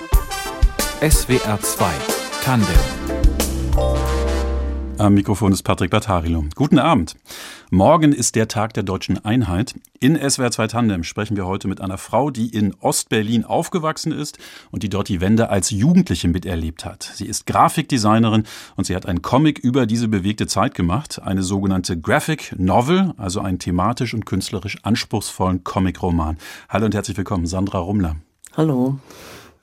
SWR 0.00 1.60
2 1.60 1.86
Tandem 2.42 2.74
am 4.96 5.14
Mikrofon 5.14 5.52
ist 5.52 5.62
Patrick 5.62 5.90
Bartarilo. 5.90 6.44
Guten 6.54 6.78
Abend. 6.78 7.16
Morgen 7.70 8.12
ist 8.12 8.34
der 8.34 8.48
Tag 8.48 8.74
der 8.74 8.82
deutschen 8.82 9.22
Einheit. 9.24 9.74
In 9.98 10.16
SWR 10.16 10.50
2 10.50 10.66
Tandem 10.68 11.04
sprechen 11.04 11.36
wir 11.38 11.46
heute 11.46 11.68
mit 11.68 11.80
einer 11.80 11.96
Frau, 11.96 12.30
die 12.30 12.48
in 12.48 12.74
Ostberlin 12.80 13.44
aufgewachsen 13.46 14.12
ist 14.12 14.38
und 14.70 14.82
die 14.82 14.90
dort 14.90 15.08
die 15.08 15.22
Wende 15.22 15.48
als 15.48 15.70
Jugendliche 15.70 16.28
miterlebt 16.28 16.84
hat. 16.84 17.02
Sie 17.02 17.26
ist 17.26 17.46
Grafikdesignerin 17.46 18.44
und 18.76 18.84
sie 18.84 18.94
hat 18.94 19.06
einen 19.06 19.22
Comic 19.22 19.58
über 19.58 19.86
diese 19.86 20.08
bewegte 20.08 20.46
Zeit 20.46 20.74
gemacht, 20.74 21.20
eine 21.22 21.42
sogenannte 21.42 21.98
Graphic 21.98 22.54
Novel, 22.58 23.14
also 23.16 23.40
einen 23.40 23.58
thematisch 23.58 24.12
und 24.12 24.26
künstlerisch 24.26 24.78
anspruchsvollen 24.82 25.64
Comicroman. 25.64 26.38
Hallo 26.68 26.84
und 26.86 26.94
herzlich 26.94 27.16
willkommen, 27.16 27.46
Sandra 27.46 27.78
Rumler. 27.78 28.16
Hallo. 28.54 28.98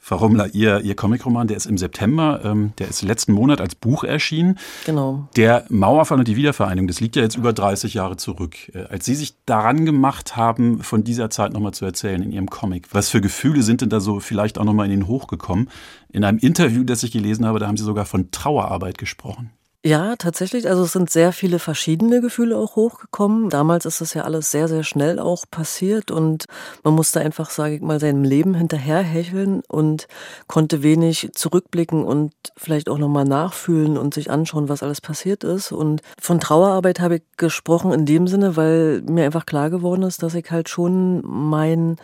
Frau 0.08 0.16
Rummler, 0.16 0.56
Ihr, 0.56 0.80
Ihr 0.80 0.96
Comicroman, 0.96 1.50
der 1.50 1.58
ist 1.58 1.66
im 1.66 1.78
September, 1.78 2.40
ähm, 2.46 2.72
der 2.78 2.88
ist 2.88 3.02
letzten 3.02 3.34
Monat 3.34 3.60
als 3.60 3.76
Buch 3.76 4.06
erschienen. 4.06 4.58
Genau. 4.86 5.28
Der 5.36 5.66
Mauerfall 5.68 6.20
und 6.20 6.30
die 6.30 6.38
Wiedervereinigung, 6.38 6.88
das 6.88 7.02
liegt 7.02 7.18
ja 7.18 7.24
jetzt 7.24 7.36
über 7.36 7.52
30 7.52 7.96
Jahre 7.96 8.16
zurück. 8.16 8.56
Äh, 8.74 8.86
als 8.86 9.04
Sie 9.04 9.16
sich 9.16 9.36
daran 9.46 9.86
gemacht 9.86 10.38
haben, 10.38 10.82
von 10.82 11.04
dieser 11.04 11.30
Zeit 11.30 11.52
nochmal 11.52 11.74
zu 11.74 11.84
erzählen 11.84 12.22
in 12.22 12.32
Ihrem 12.32 12.50
Comic, 12.50 12.88
was 12.94 13.10
für 13.10 13.20
Gefühle 13.20 13.64
sind 13.64 13.82
denn 13.82 13.90
da 13.90 14.00
so 14.00 14.22
vielleicht 14.22 14.58
auch 14.60 14.64
nochmal 14.64 14.86
in 14.86 14.94
Ihnen 14.94 15.08
hochgekommen? 15.08 15.70
In 16.08 16.24
einem 16.24 16.38
Interview, 16.38 16.86
das 16.86 17.04
ich 17.04 17.12
gelesen 17.12 17.46
habe, 17.46 17.60
da 17.60 17.68
haben 17.68 17.76
Sie 17.76 17.84
sogar 17.84 18.06
von 18.06 18.32
Trauerarbeit 18.32 18.98
gesprochen. 18.98 19.52
Ja, 19.88 20.18
tatsächlich. 20.18 20.68
Also 20.68 20.84
es 20.84 20.92
sind 20.92 21.10
sehr 21.10 21.32
viele 21.32 21.60
verschiedene 21.60 22.20
Gefühle 22.20 22.58
auch 22.58 22.76
hochgekommen. 22.76 23.50
Damals 23.50 23.86
ist 23.86 24.02
das 24.02 24.14
ja 24.14 24.24
alles 24.24 24.52
sehr, 24.52 24.68
sehr 24.68 24.84
schnell 24.84 25.18
auch 25.18 25.46
passiert 25.50 26.12
und 26.12 26.44
man 26.84 26.94
musste 26.94 27.22
einfach, 27.22 27.50
sage 27.52 27.76
ich 27.76 27.82
mal, 27.82 27.98
seinem 27.98 28.26
Leben 28.26 28.54
hinterherhecheln 28.54 29.62
und 29.70 30.10
konnte 30.48 30.84
wenig 30.84 31.30
zurückblicken 31.34 32.04
und 32.04 32.34
vielleicht 32.58 32.90
auch 32.90 32.98
nochmal 32.98 33.24
nachfühlen 33.24 33.98
und 33.98 34.14
sich 34.14 34.30
anschauen, 34.30 34.68
was 34.68 34.84
alles 34.84 35.00
passiert 35.00 35.46
ist. 35.46 35.72
Und 35.72 36.02
von 36.20 36.42
Trauerarbeit 36.42 37.00
habe 37.00 37.16
ich 37.18 37.24
gesprochen 37.38 37.94
in 37.94 38.06
dem 38.06 38.28
Sinne, 38.28 38.58
weil 38.58 39.02
mir 39.04 39.24
einfach 39.24 39.46
klar 39.46 39.70
geworden 39.70 40.04
ist, 40.04 40.22
dass 40.22 40.34
ich 40.36 40.52
halt 40.52 40.68
schon 40.68 41.22
mein 41.24 41.96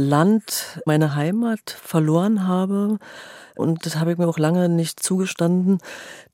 Land, 0.00 0.80
meine 0.86 1.14
Heimat 1.14 1.70
verloren 1.70 2.46
habe 2.46 2.98
und 3.60 3.84
das 3.84 3.96
habe 3.96 4.12
ich 4.12 4.18
mir 4.18 4.26
auch 4.26 4.38
lange 4.38 4.70
nicht 4.70 5.02
zugestanden, 5.02 5.80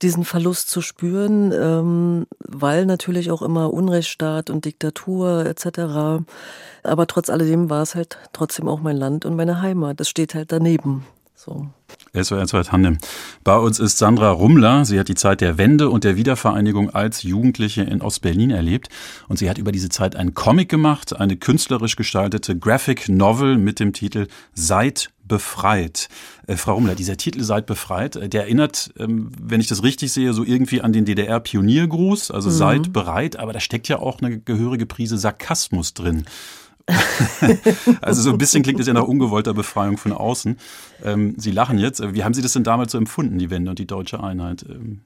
diesen 0.01 0.23
Verlust 0.23 0.69
zu 0.69 0.81
spüren, 0.81 1.51
ähm, 1.51 2.25
weil 2.39 2.85
natürlich 2.85 3.31
auch 3.31 3.41
immer 3.41 3.73
Unrechtsstaat 3.73 4.49
und 4.49 4.63
Diktatur 4.63 5.45
etc. 5.45 6.23
Aber 6.83 7.07
trotz 7.07 7.29
alledem 7.29 7.69
war 7.69 7.81
es 7.81 7.95
halt 7.95 8.17
trotzdem 8.31 8.69
auch 8.69 8.79
mein 8.79 8.95
Land 8.95 9.25
und 9.25 9.35
meine 9.35 9.61
Heimat. 9.61 9.99
Das 9.99 10.07
steht 10.07 10.35
halt 10.35 10.53
daneben. 10.53 11.05
So. 11.35 11.67
SWR 12.13 12.47
2 12.47 12.63
Tandem. 12.63 12.97
Bei 13.43 13.57
uns 13.57 13.79
ist 13.79 13.97
Sandra 13.97 14.31
Rummler. 14.31 14.85
Sie 14.85 14.99
hat 14.99 15.07
die 15.07 15.15
Zeit 15.15 15.41
der 15.41 15.57
Wende 15.57 15.89
und 15.89 16.03
der 16.03 16.15
Wiedervereinigung 16.15 16.89
als 16.91 17.23
Jugendliche 17.23 17.83
in 17.83 18.01
Ostberlin 18.01 18.51
erlebt. 18.51 18.89
Und 19.27 19.37
sie 19.39 19.49
hat 19.49 19.57
über 19.57 19.71
diese 19.71 19.89
Zeit 19.89 20.15
einen 20.15 20.33
Comic 20.33 20.69
gemacht, 20.69 21.15
eine 21.19 21.37
künstlerisch 21.37 21.95
gestaltete 21.95 22.57
Graphic 22.57 23.09
Novel 23.09 23.57
mit 23.57 23.79
dem 23.79 23.93
Titel 23.93 24.27
Seid 24.53 25.09
befreit. 25.27 26.09
Äh, 26.47 26.55
Frau 26.55 26.75
Rummler, 26.75 26.95
dieser 26.95 27.17
Titel 27.17 27.43
Seid 27.43 27.65
befreit, 27.65 28.15
äh, 28.15 28.29
der 28.29 28.43
erinnert, 28.43 28.93
ähm, 28.97 29.31
wenn 29.41 29.61
ich 29.61 29.67
das 29.67 29.83
richtig 29.83 30.11
sehe, 30.11 30.33
so 30.33 30.43
irgendwie 30.43 30.81
an 30.81 30.93
den 30.93 31.05
DDR-Pioniergruß, 31.05 32.31
also 32.31 32.49
mhm. 32.49 32.53
seid 32.53 32.93
bereit, 32.93 33.37
aber 33.37 33.53
da 33.53 33.59
steckt 33.59 33.87
ja 33.87 33.99
auch 33.99 34.21
eine 34.21 34.39
gehörige 34.39 34.85
Prise 34.85 35.17
Sarkasmus 35.17 35.93
drin. 35.93 36.25
also 38.01 38.21
so 38.21 38.31
ein 38.31 38.37
bisschen 38.37 38.63
klingt 38.63 38.79
es 38.79 38.87
ja 38.87 38.93
nach 38.93 39.03
ungewollter 39.03 39.53
Befreiung 39.53 39.97
von 39.97 40.13
außen. 40.13 40.57
Ähm, 41.03 41.35
Sie 41.37 41.51
lachen 41.51 41.77
jetzt. 41.77 42.01
Wie 42.13 42.23
haben 42.23 42.33
Sie 42.33 42.41
das 42.41 42.53
denn 42.53 42.63
damals 42.63 42.93
so 42.93 42.97
empfunden, 42.97 43.37
die 43.37 43.49
Wende 43.49 43.69
und 43.71 43.79
die 43.79 43.87
deutsche 43.87 44.23
Einheit? 44.23 44.65
Ähm 44.69 45.01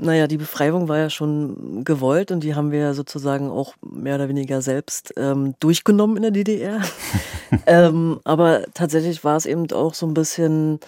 naja, 0.00 0.28
die 0.28 0.36
Befreiung 0.36 0.86
war 0.86 0.98
ja 0.98 1.10
schon 1.10 1.84
gewollt 1.84 2.30
und 2.30 2.44
die 2.44 2.54
haben 2.54 2.70
wir 2.70 2.78
ja 2.78 2.94
sozusagen 2.94 3.50
auch 3.50 3.74
mehr 3.82 4.14
oder 4.14 4.28
weniger 4.28 4.62
selbst 4.62 5.12
ähm, 5.16 5.54
durchgenommen 5.58 6.16
in 6.16 6.22
der 6.22 6.30
DDR. 6.30 6.82
ähm, 7.66 8.20
aber 8.22 8.62
tatsächlich 8.74 9.24
war 9.24 9.36
es 9.36 9.44
eben 9.44 9.70
auch 9.72 9.94
so 9.94 10.06
ein 10.06 10.14
bisschen 10.14 10.78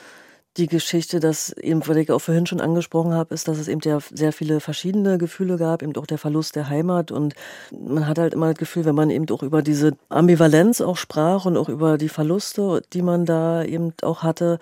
die 0.57 0.67
Geschichte, 0.67 1.21
dass 1.21 1.53
eben, 1.53 1.87
was 1.87 1.97
ich 1.97 2.11
auch 2.11 2.19
vorhin 2.19 2.47
schon 2.47 2.61
angesprochen 2.61 3.13
habe, 3.13 3.33
ist, 3.35 3.47
dass 3.47 3.59
es 3.59 3.69
eben 3.69 3.81
ja 3.85 3.99
sehr 4.13 4.33
viele 4.33 4.61
verschiedene 4.61 5.17
Gefühle 5.17 5.57
gab, 5.57 5.83
eben 5.83 5.95
auch 5.97 6.07
der 6.07 6.19
Verlust 6.19 6.57
der 6.57 6.69
Heimat. 6.69 7.13
Und 7.13 7.35
man 7.71 8.09
hat 8.09 8.19
halt 8.19 8.35
immer 8.35 8.49
das 8.49 8.59
Gefühl, 8.59 8.85
wenn 8.85 8.97
man 8.97 9.11
eben 9.11 9.29
auch 9.31 9.45
über 9.45 9.63
diese 9.63 9.93
Ambivalenz 10.09 10.81
auch 10.81 10.97
sprach 10.97 11.45
und 11.45 11.57
auch 11.57 11.69
über 11.69 11.99
die 11.99 12.09
Verluste, 12.09 12.83
die 12.93 13.03
man 13.03 13.27
da 13.27 13.63
eben 13.63 13.93
auch 14.03 14.25
hatte, 14.25 14.59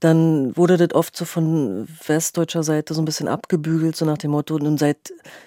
dann 0.00 0.56
wurde 0.56 0.76
das 0.76 0.94
oft 0.94 1.16
so 1.16 1.24
von 1.24 1.88
westdeutscher 2.06 2.62
Seite 2.62 2.94
so 2.94 3.02
ein 3.02 3.04
bisschen 3.04 3.26
abgebügelt, 3.26 3.96
so 3.96 4.04
nach 4.04 4.18
dem 4.18 4.30
Motto, 4.30 4.58
nun 4.58 4.78
seid, 4.78 4.96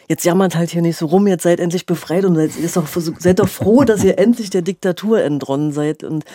jetzt 0.10 0.26
jammert 0.26 0.56
halt 0.56 0.72
hier 0.72 0.82
nicht 0.82 0.98
so 0.98 1.06
rum, 1.06 1.28
jetzt 1.28 1.44
seid 1.44 1.60
endlich 1.60 1.86
befreit 1.86 2.26
und 2.26 2.36
seid, 2.36 2.52
doch, 2.76 2.88
seid 3.20 3.40
doch 3.40 3.48
froh, 3.48 3.84
dass 3.84 4.04
ihr 4.04 4.20
endlich 4.20 4.50
der 4.50 4.62
Diktatur 4.62 5.22
entronnen 5.22 5.72
seid. 5.72 6.04
Und 6.04 6.26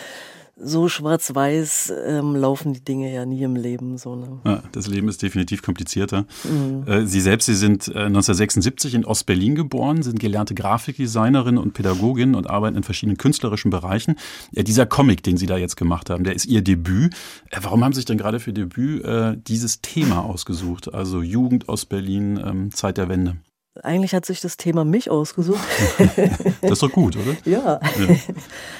so 0.59 0.89
schwarz-weiß 0.89 1.93
ähm, 2.05 2.35
laufen 2.35 2.73
die 2.73 2.83
Dinge 2.83 3.13
ja 3.13 3.25
nie 3.25 3.43
im 3.43 3.55
Leben. 3.55 3.97
So, 3.97 4.15
ne? 4.15 4.39
ja, 4.43 4.63
das 4.71 4.87
Leben 4.87 5.07
ist 5.07 5.21
definitiv 5.21 5.61
komplizierter. 5.61 6.25
Mhm. 6.43 6.83
Äh, 6.87 7.05
Sie 7.05 7.21
selbst, 7.21 7.45
Sie 7.45 7.55
sind 7.55 7.87
äh, 7.87 8.05
1976 8.05 8.95
in 8.95 9.05
Ostberlin 9.05 9.55
geboren, 9.55 10.01
sind 10.01 10.19
gelernte 10.19 10.55
Grafikdesignerin 10.55 11.57
und 11.57 11.73
Pädagogin 11.73 12.35
und 12.35 12.49
arbeiten 12.49 12.77
in 12.77 12.83
verschiedenen 12.83 13.17
künstlerischen 13.17 13.69
Bereichen. 13.69 14.15
Äh, 14.53 14.63
dieser 14.63 14.85
Comic, 14.85 15.23
den 15.23 15.37
Sie 15.37 15.45
da 15.45 15.57
jetzt 15.57 15.77
gemacht 15.77 16.09
haben, 16.09 16.23
der 16.23 16.35
ist 16.35 16.45
Ihr 16.45 16.61
Debüt. 16.61 17.13
Äh, 17.49 17.59
warum 17.61 17.83
haben 17.83 17.93
Sie 17.93 17.97
sich 17.97 18.05
denn 18.05 18.17
gerade 18.17 18.39
für 18.39 18.53
Debüt 18.53 19.03
äh, 19.03 19.37
dieses 19.37 19.81
Thema 19.81 20.25
ausgesucht? 20.25 20.93
Also 20.93 21.21
Jugend 21.21 21.69
Ostberlin, 21.69 22.37
ähm, 22.43 22.71
Zeit 22.73 22.97
der 22.97 23.09
Wende. 23.09 23.37
Eigentlich 23.83 24.13
hat 24.13 24.25
sich 24.25 24.41
das 24.41 24.57
Thema 24.57 24.85
mich 24.85 25.09
ausgesucht. 25.09 25.63
das 26.61 26.71
ist 26.71 26.83
doch 26.83 26.91
gut, 26.91 27.15
oder? 27.17 27.35
Ja. 27.45 27.79
ja. 27.81 28.15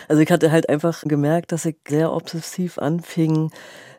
Also 0.08 0.22
ich 0.22 0.32
hatte 0.32 0.52
halt 0.52 0.70
einfach 0.70 1.04
gemerkt, 1.04 1.52
dass 1.52 1.66
ich 1.66 1.78
sehr 1.88 2.14
obsessiv 2.14 2.78
anfing, 2.78 3.52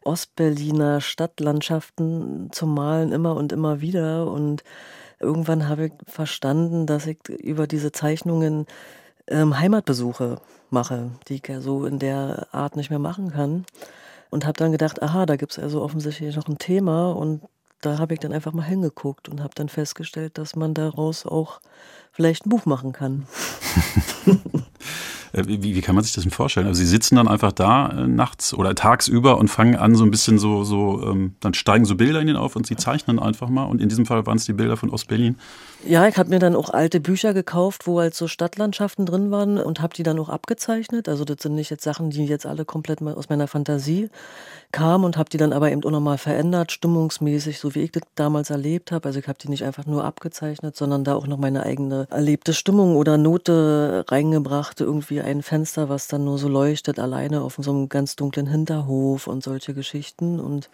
Ostberliner 0.05 1.01
Stadtlandschaften 1.01 2.49
zu 2.51 2.67
malen, 2.67 3.13
immer 3.13 3.37
und 3.37 3.53
immer 3.53 3.81
wieder. 3.81 4.31
Und 4.31 4.65
irgendwann 5.21 5.69
habe 5.69 5.87
ich 5.87 5.93
verstanden, 6.07 6.87
dass 6.87 7.07
ich 7.07 7.19
über 7.29 7.67
diese 7.67 7.93
Zeichnungen 7.93 8.67
ähm, 9.27 9.59
Heimatbesuche 9.59 10.41
mache, 10.71 11.11
die 11.29 11.37
ich 11.37 11.49
ja 11.49 11.61
so 11.61 11.85
in 11.85 11.99
der 11.99 12.49
Art 12.53 12.77
nicht 12.77 12.91
mehr 12.91 12.99
machen 12.99 13.33
kann. 13.33 13.65
Und 14.31 14.45
habe 14.45 14.59
dann 14.59 14.73
gedacht, 14.73 15.03
aha, 15.03 15.25
da 15.25 15.37
gibt 15.37 15.53
es 15.53 15.59
also 15.59 15.83
offensichtlich 15.83 16.37
noch 16.37 16.49
ein 16.49 16.59
Thema 16.59 17.13
und 17.13 17.43
da 17.81 17.99
habe 17.99 18.15
ich 18.15 18.21
dann 18.21 18.33
einfach 18.33 18.53
mal 18.53 18.65
hingeguckt 18.65 19.29
und 19.29 19.41
habe 19.41 19.55
dann 19.55 19.69
festgestellt, 19.69 20.39
dass 20.39 20.57
man 20.57 20.75
daraus 20.75 21.27
auch 21.27 21.61
vielleicht 22.13 22.47
ein 22.47 22.51
Buch 22.51 22.67
machen 22.67 22.93
kann. 22.93 23.27
Äh, 25.33 25.45
wie, 25.47 25.63
wie 25.63 25.81
kann 25.81 25.95
man 25.95 26.05
sich 26.05 26.13
das 26.13 26.25
denn 26.25 26.31
vorstellen? 26.31 26.67
Also 26.67 26.79
Sie 26.79 26.87
sitzen 26.87 27.17
dann 27.17 27.29
einfach 27.29 27.53
da 27.53 27.89
äh, 27.89 28.07
nachts 28.07 28.55
oder 28.55 28.75
tagsüber 28.75 29.39
und 29.39 29.49
fangen 29.49 29.77
an 29.77 29.95
so 29.95 30.05
ein 30.05 30.11
bisschen 30.11 30.39
so, 30.39 30.65
so 30.65 31.03
ähm, 31.05 31.35
dann 31.41 31.55
steigen 31.55 31.85
so 31.85 31.95
Bilder 31.95 32.21
in 32.21 32.29
Ihnen 32.29 32.37
auf 32.37 32.57
und 32.57 32.67
Sie 32.67 32.77
zeichnen 32.77 33.19
einfach 33.19 33.49
mal. 33.49 33.65
Und 33.65 33.81
in 33.81 33.89
diesem 33.89 34.07
Fall 34.07 34.27
waren 34.27 34.37
es 34.37 34.45
die 34.45 34.53
Bilder 34.53 34.77
von 34.77 34.91
Ostberlin. 34.91 35.37
Ja, 35.87 36.09
ich 36.09 36.17
habe 36.17 36.31
mir 36.31 36.41
dann 36.41 36.57
auch 36.57 36.71
alte 36.71 36.99
Bücher 36.99 37.35
gekauft, 37.35 37.87
wo 37.87 38.01
halt 38.01 38.15
so 38.15 38.27
Stadtlandschaften 38.27 39.07
drin 39.07 39.31
waren 39.31 39.59
und 39.59 39.81
habe 39.81 39.95
die 39.95 40.03
dann 40.03 40.19
auch 40.19 40.29
abgezeichnet. 40.29 41.09
Also 41.09 41.25
das 41.25 41.39
sind 41.41 41.55
nicht 41.55 41.71
jetzt 41.71 41.85
Sachen, 41.85 42.11
die 42.11 42.27
jetzt 42.27 42.47
alle 42.47 42.65
komplett 42.65 43.01
aus 43.01 43.29
meiner 43.29 43.47
Fantasie 43.47 44.11
kamen 44.73 45.05
und 45.05 45.17
habe 45.17 45.31
die 45.31 45.39
dann 45.39 45.53
aber 45.53 45.71
eben 45.71 45.83
auch 45.85 45.91
nochmal 45.91 46.19
verändert, 46.19 46.73
stimmungsmäßig, 46.73 47.59
so 47.59 47.75
wie 47.75 47.83
ich 47.83 47.93
das 47.93 48.03
damals 48.17 48.51
erlebt 48.51 48.93
habe. 48.93 49.07
Also 49.07 49.21
ich 49.21 49.29
habe 49.29 49.39
die 49.41 49.49
nicht 49.49 49.65
einfach 49.65 49.87
nur 49.87 50.05
abgezeichnet, 50.05 50.77
sondern 50.77 51.05
da 51.05 51.15
auch 51.15 51.27
noch 51.27 51.39
meine 51.39 51.63
eigene 51.63 52.07
erlebte 52.11 52.53
Stimmung 52.53 52.97
oder 52.97 53.17
Note 53.17 54.05
reingebracht, 54.09 54.81
irgendwie 54.81 55.18
ein 55.25 55.43
Fenster, 55.43 55.89
was 55.89 56.09
dann 56.09 56.25
nur 56.25 56.39
so 56.39 56.49
leuchtet, 56.49 56.99
alleine 56.99 57.43
auf 57.43 57.57
so 57.59 57.71
einem 57.71 57.89
ganz 57.89 58.17
dunklen 58.17 58.47
Hinterhof 58.47 59.27
und 59.27 59.43
solche 59.43 59.75
Geschichten. 59.75 60.41
Und 60.41 60.71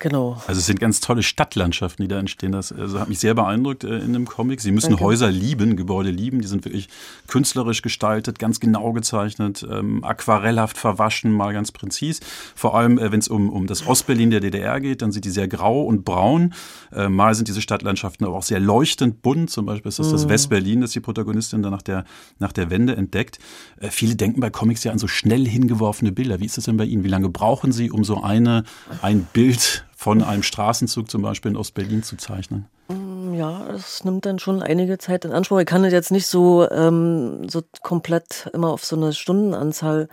Genau. 0.00 0.40
Also 0.46 0.60
es 0.60 0.66
sind 0.66 0.78
ganz 0.78 1.00
tolle 1.00 1.24
Stadtlandschaften, 1.24 2.04
die 2.04 2.08
da 2.08 2.20
entstehen. 2.20 2.52
Das 2.52 2.70
also 2.70 3.00
hat 3.00 3.08
mich 3.08 3.18
sehr 3.18 3.34
beeindruckt 3.34 3.82
äh, 3.82 3.98
in 3.98 4.12
dem 4.12 4.26
Comic. 4.26 4.60
Sie 4.60 4.70
müssen 4.70 4.90
Danke. 4.90 5.04
Häuser 5.04 5.28
lieben, 5.28 5.74
Gebäude 5.74 6.10
lieben. 6.10 6.40
Die 6.40 6.46
sind 6.46 6.64
wirklich 6.64 6.88
künstlerisch 7.26 7.82
gestaltet, 7.82 8.38
ganz 8.38 8.60
genau 8.60 8.92
gezeichnet, 8.92 9.66
ähm, 9.68 10.04
aquarellhaft 10.04 10.78
verwaschen, 10.78 11.32
mal 11.32 11.52
ganz 11.52 11.72
präzis. 11.72 12.20
Vor 12.54 12.76
allem, 12.76 12.98
äh, 12.98 13.10
wenn 13.10 13.18
es 13.18 13.26
um, 13.26 13.50
um 13.50 13.66
das 13.66 13.88
Ostberlin 13.88 14.30
der 14.30 14.38
DDR 14.38 14.80
geht, 14.80 15.02
dann 15.02 15.10
sind 15.10 15.24
die 15.24 15.30
sehr 15.30 15.48
grau 15.48 15.82
und 15.82 16.04
braun. 16.04 16.54
Äh, 16.92 17.08
mal 17.08 17.34
sind 17.34 17.48
diese 17.48 17.60
Stadtlandschaften 17.60 18.24
aber 18.24 18.36
auch 18.36 18.44
sehr 18.44 18.60
leuchtend 18.60 19.20
bunt. 19.22 19.50
Zum 19.50 19.66
Beispiel 19.66 19.88
ist 19.88 19.98
das 19.98 20.08
mhm. 20.08 20.12
das 20.12 20.28
Westberlin, 20.28 20.80
das 20.80 20.92
die 20.92 21.00
Protagonistin 21.00 21.60
dann 21.62 21.72
nach 21.72 21.82
der, 21.82 22.04
nach 22.38 22.52
der 22.52 22.70
Wende 22.70 22.94
entdeckt. 22.94 23.40
Äh, 23.80 23.88
viele 23.90 24.14
denken 24.14 24.38
bei 24.38 24.50
Comics 24.50 24.84
ja 24.84 24.92
an 24.92 24.98
so 25.00 25.08
schnell 25.08 25.44
hingeworfene 25.44 26.12
Bilder. 26.12 26.38
Wie 26.38 26.46
ist 26.46 26.56
das 26.56 26.66
denn 26.66 26.76
bei 26.76 26.84
Ihnen? 26.84 27.02
Wie 27.02 27.08
lange 27.08 27.30
brauchen 27.30 27.72
Sie, 27.72 27.90
um 27.90 28.04
so 28.04 28.22
eine, 28.22 28.62
ein 29.02 29.26
Bild 29.32 29.87
von 29.98 30.22
einem 30.22 30.44
Straßenzug 30.44 31.10
zum 31.10 31.22
Beispiel 31.22 31.50
in 31.50 31.56
Ostberlin 31.56 32.04
zu 32.04 32.16
zeichnen? 32.16 32.66
Mm, 32.86 33.34
ja, 33.34 33.66
es 33.74 34.04
nimmt 34.04 34.26
dann 34.26 34.38
schon 34.38 34.62
einige 34.62 34.96
Zeit 34.98 35.24
in 35.24 35.32
Anspruch. 35.32 35.58
Ich 35.58 35.66
kann 35.66 35.82
das 35.82 35.92
jetzt 35.92 36.12
nicht 36.12 36.28
so, 36.28 36.70
ähm, 36.70 37.48
so 37.48 37.62
komplett 37.82 38.48
immer 38.54 38.68
auf 38.68 38.84
so 38.84 38.94
eine 38.94 39.12
Stundenanzahl 39.12 40.08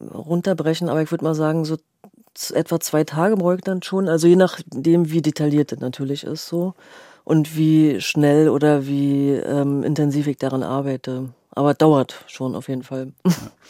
runterbrechen, 0.00 0.88
aber 0.88 1.02
ich 1.02 1.12
würde 1.12 1.22
mal 1.22 1.36
sagen, 1.36 1.64
so 1.64 1.76
etwa 2.52 2.80
zwei 2.80 3.04
Tage 3.04 3.36
brauche 3.36 3.54
ich 3.54 3.60
dann 3.60 3.80
schon, 3.80 4.08
also 4.08 4.26
je 4.26 4.34
nachdem, 4.34 5.08
wie 5.08 5.22
detailliert 5.22 5.70
das 5.70 5.78
natürlich 5.78 6.24
ist 6.24 6.48
so 6.48 6.74
und 7.22 7.56
wie 7.56 8.00
schnell 8.00 8.48
oder 8.48 8.88
wie 8.88 9.30
ähm, 9.30 9.84
intensiv 9.84 10.26
ich 10.26 10.36
daran 10.36 10.64
arbeite. 10.64 11.28
Aber 11.56 11.72
dauert 11.72 12.22
schon 12.28 12.54
auf 12.54 12.68
jeden 12.68 12.82
Fall. 12.82 13.12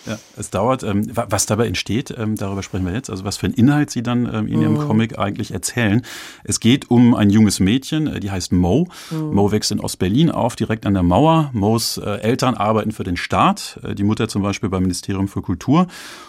Ja, 0.07 0.19
es 0.37 0.51
dauert. 0.51 0.83
Ähm, 0.83 1.09
was 1.15 1.47
dabei 1.47 1.67
entsteht, 1.67 2.15
ähm, 2.17 2.37
darüber 2.37 2.63
sprechen 2.63 2.85
wir 2.85 2.93
jetzt. 2.93 3.11
Also 3.11 3.25
was 3.25 3.37
für 3.39 3.47
einen 3.47 3.55
Inhalt 3.55 3.91
Sie 3.91 4.03
dann 4.03 4.27
ähm, 4.33 4.49
in 4.49 4.61
Ihrem 4.61 4.75
mm. 4.75 4.87
Comic 4.87 5.19
eigentlich 5.19 5.53
erzählen. 5.53 6.03
Es 6.45 6.61
geht 6.61 6.91
um 6.91 7.15
ein 7.15 7.31
junges 7.31 7.61
Mädchen, 7.61 8.07
äh, 8.09 8.21
die 8.21 8.31
heißt 8.31 8.53
Mo. 8.53 8.89
Mm. 9.11 9.35
Mo 9.35 9.53
wächst 9.53 9.71
in 9.71 9.81
Ostberlin 9.81 10.31
auf, 10.31 10.57
direkt 10.57 10.85
an 10.85 10.95
der 10.95 11.05
Mauer. 11.05 11.51
Mo's 11.53 11.97
äh, 11.99 12.21
Eltern 12.21 12.55
arbeiten 12.55 12.93
für 12.93 13.05
den 13.05 13.17
Staat, 13.17 13.81
äh, 13.85 13.95
die 13.95 14.05
Mutter 14.05 14.29
zum 14.29 14.43
Beispiel 14.43 14.69
beim 14.69 14.83
Ministerium 14.83 15.29
für 15.29 15.43
Kultur. 15.43 15.87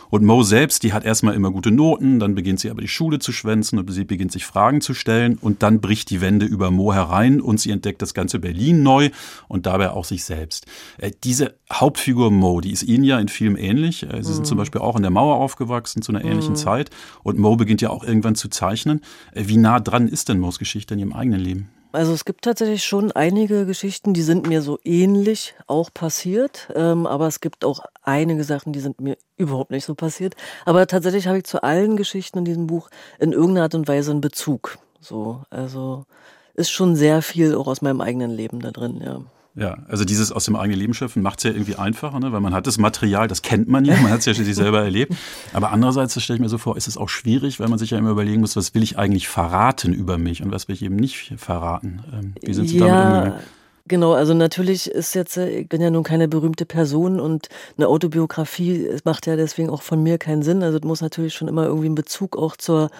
Und 0.09 0.23
Mo 0.23 0.43
selbst, 0.43 0.83
die 0.83 0.93
hat 0.93 1.03
erstmal 1.03 1.35
immer 1.35 1.51
gute 1.51 1.71
Noten, 1.71 2.19
dann 2.19 2.35
beginnt 2.35 2.59
sie 2.59 2.69
aber 2.69 2.81
die 2.81 2.87
Schule 2.87 3.19
zu 3.19 3.31
schwänzen 3.31 3.77
und 3.79 3.91
sie 3.91 4.05
beginnt 4.05 4.31
sich 4.31 4.45
Fragen 4.45 4.81
zu 4.81 4.93
stellen 4.93 5.37
und 5.39 5.63
dann 5.63 5.81
bricht 5.81 6.09
die 6.09 6.21
Wende 6.21 6.45
über 6.45 6.71
Mo 6.71 6.93
herein 6.93 7.41
und 7.41 7.59
sie 7.59 7.71
entdeckt 7.71 8.01
das 8.01 8.13
ganze 8.13 8.39
Berlin 8.39 8.83
neu 8.83 9.09
und 9.47 9.65
dabei 9.65 9.91
auch 9.91 10.05
sich 10.05 10.23
selbst. 10.23 10.65
Äh, 10.97 11.11
diese 11.23 11.55
Hauptfigur 11.71 12.31
Mo, 12.31 12.61
die 12.61 12.71
ist 12.71 12.83
Ihnen 12.83 13.03
ja 13.03 13.19
in 13.19 13.27
Filmen 13.27 13.57
ähnlich. 13.57 14.03
Äh, 14.03 14.23
sie 14.23 14.31
mhm. 14.31 14.35
sind 14.35 14.47
zum 14.47 14.57
Beispiel 14.57 14.81
auch 14.81 14.95
in 14.95 15.01
der 15.01 15.11
Mauer 15.11 15.35
aufgewachsen 15.35 16.01
zu 16.01 16.11
einer 16.11 16.23
ähnlichen 16.23 16.51
mhm. 16.51 16.57
Zeit 16.57 16.89
und 17.23 17.37
Mo 17.39 17.55
beginnt 17.55 17.81
ja 17.81 17.89
auch 17.89 18.03
irgendwann 18.03 18.35
zu 18.35 18.49
zeichnen. 18.49 19.01
Äh, 19.33 19.43
wie 19.47 19.57
nah 19.57 19.79
dran 19.79 20.07
ist 20.07 20.29
denn 20.29 20.39
Mo's 20.39 20.59
Geschichte 20.59 20.93
in 20.93 20.99
Ihrem 20.99 21.13
eigenen 21.13 21.39
Leben? 21.39 21.69
Also 21.97 22.13
es 22.13 22.25
gibt 22.25 22.43
tatsächlich 22.43 22.83
schon 22.83 23.11
einige 23.11 23.65
Geschichten, 23.65 24.13
die 24.13 24.21
sind 24.21 24.45
mir 24.47 24.61
so 24.61 24.77
ähnlich 24.83 25.55
auch 25.65 25.91
passiert, 25.91 26.71
ähm, 26.75 27.07
aber 27.07 27.25
es 27.25 27.39
gibt 27.39 27.65
auch 27.65 27.85
einige 28.03 28.43
Sachen, 28.43 28.71
die 28.71 28.81
sind 28.81 29.01
mir 29.01 29.17
überhaupt 29.35 29.71
nicht 29.71 29.83
so 29.83 29.95
passiert. 29.95 30.35
Aber 30.65 30.85
tatsächlich 30.85 31.25
habe 31.25 31.39
ich 31.39 31.45
zu 31.45 31.63
allen 31.63 31.97
Geschichten 31.97 32.37
in 32.37 32.45
diesem 32.45 32.67
Buch 32.67 32.91
in 33.17 33.31
irgendeiner 33.31 33.63
Art 33.63 33.73
und 33.73 33.87
Weise 33.87 34.11
einen 34.11 34.21
Bezug. 34.21 34.77
So, 34.99 35.41
also 35.49 36.05
ist 36.53 36.69
schon 36.69 36.95
sehr 36.95 37.23
viel 37.23 37.55
auch 37.55 37.65
aus 37.65 37.81
meinem 37.81 38.01
eigenen 38.01 38.29
Leben 38.29 38.59
da 38.59 38.69
drin, 38.69 39.01
ja. 39.03 39.21
Ja, 39.57 39.79
also 39.87 40.05
dieses 40.05 40.31
aus 40.31 40.45
dem 40.45 40.55
eigenen 40.55 40.79
Leben 40.79 40.93
schöpfen 40.93 41.23
macht 41.23 41.39
es 41.39 41.45
ja 41.45 41.49
irgendwie 41.49 41.75
einfacher, 41.75 42.19
ne? 42.19 42.31
weil 42.31 42.41
man 42.41 42.53
hat 42.53 42.67
das 42.67 42.77
Material, 42.77 43.27
das 43.27 43.41
kennt 43.41 43.67
man 43.67 43.85
ja, 43.85 43.95
man 43.95 44.11
hat 44.11 44.19
es 44.19 44.25
ja 44.25 44.35
schließlich 44.35 44.55
selber 44.55 44.83
erlebt. 44.83 45.15
Aber 45.51 45.71
andererseits, 45.71 46.13
das 46.13 46.23
stelle 46.23 46.37
ich 46.37 46.41
mir 46.41 46.49
so 46.49 46.59
vor, 46.59 46.77
ist 46.77 46.87
es 46.87 46.95
auch 46.95 47.09
schwierig, 47.09 47.59
weil 47.59 47.67
man 47.67 47.79
sich 47.79 47.89
ja 47.89 47.97
immer 47.97 48.11
überlegen 48.11 48.39
muss, 48.41 48.55
was 48.55 48.75
will 48.75 48.83
ich 48.83 48.99
eigentlich 48.99 49.27
verraten 49.27 49.93
über 49.93 50.19
mich 50.19 50.43
und 50.43 50.51
was 50.51 50.67
will 50.67 50.75
ich 50.75 50.83
eben 50.83 50.95
nicht 50.95 51.33
verraten. 51.37 52.03
Ähm, 52.13 52.33
wie 52.39 52.53
sind 52.53 52.69
Sie 52.69 52.77
ja. 52.77 52.87
damit 52.87 53.05
umgegangen? 53.05 53.43
Genau, 53.87 54.13
also 54.13 54.33
natürlich 54.33 54.91
ist 54.91 55.15
jetzt, 55.15 55.37
äh, 55.37 55.61
ich 55.61 55.69
bin 55.69 55.81
ja 55.81 55.89
nun 55.89 56.03
keine 56.03 56.27
berühmte 56.27 56.65
Person 56.65 57.19
und 57.19 57.47
eine 57.77 57.87
Autobiografie 57.87 58.89
macht 59.05 59.25
ja 59.25 59.35
deswegen 59.35 59.71
auch 59.71 59.81
von 59.81 60.03
mir 60.03 60.19
keinen 60.19 60.43
Sinn. 60.43 60.61
Also 60.61 60.77
es 60.77 60.83
muss 60.83 61.01
natürlich 61.01 61.33
schon 61.33 61.47
immer 61.47 61.65
irgendwie 61.65 61.87
einen 61.87 61.95
Bezug 61.95 62.37
auch 62.37 62.57
zur 62.57 62.91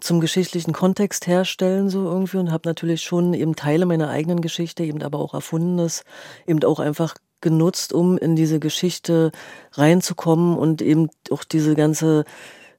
zum 0.00 0.20
geschichtlichen 0.20 0.72
Kontext 0.72 1.26
herstellen 1.26 1.90
so 1.90 2.04
irgendwie 2.04 2.38
und 2.38 2.52
habe 2.52 2.68
natürlich 2.68 3.02
schon 3.02 3.34
eben 3.34 3.56
Teile 3.56 3.86
meiner 3.86 4.08
eigenen 4.08 4.40
Geschichte, 4.40 4.84
eben 4.84 5.02
aber 5.02 5.18
auch 5.18 5.34
Erfundenes, 5.34 6.04
eben 6.46 6.62
auch 6.64 6.80
einfach 6.80 7.14
genutzt, 7.40 7.92
um 7.92 8.16
in 8.16 8.36
diese 8.36 8.60
Geschichte 8.60 9.30
reinzukommen 9.72 10.56
und 10.56 10.80
eben 10.80 11.10
auch 11.30 11.44
diese 11.44 11.74
ganze 11.74 12.24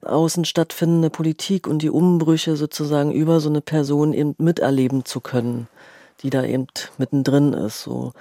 außen 0.02 0.46
stattfindende 0.46 1.10
Politik 1.10 1.68
und 1.68 1.82
die 1.82 1.90
Umbrüche 1.90 2.56
sozusagen 2.56 3.12
über 3.12 3.40
so 3.40 3.50
eine 3.50 3.62
Person 3.62 4.14
eben 4.14 4.36
miterleben 4.38 5.06
zu 5.06 5.20
können, 5.20 5.68
die 6.22 6.30
da 6.30 6.44
eben 6.44 6.68
mittendrin 6.98 7.54
ist. 7.54 7.84
So 7.84 8.14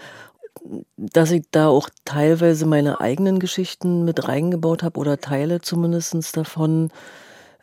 dass 0.96 1.30
ich 1.30 1.44
da 1.50 1.68
auch 1.68 1.88
teilweise 2.04 2.66
meine 2.66 3.00
eigenen 3.00 3.38
Geschichten 3.38 4.04
mit 4.04 4.28
reingebaut 4.28 4.82
habe 4.82 4.98
oder 4.98 5.18
Teile 5.18 5.60
zumindestens 5.60 6.32
davon, 6.32 6.90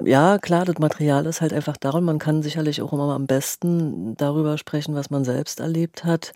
ja, 0.06 0.38
klar, 0.38 0.65
das 0.65 0.77
Material 0.80 1.25
ist 1.25 1.42
halt 1.42 1.53
einfach 1.53 1.77
darum, 1.77 2.06
man 2.06 2.19
kann 2.19 2.44
sicherlich 2.44 2.81
auch 2.81 2.94
immer 2.94 3.13
am 3.13 3.27
besten 3.27 4.15
darüber 4.18 4.57
sprechen, 4.57 4.95
was 4.95 5.09
man 5.09 5.24
selbst 5.24 5.59
erlebt 5.59 6.03
hat. 6.03 6.33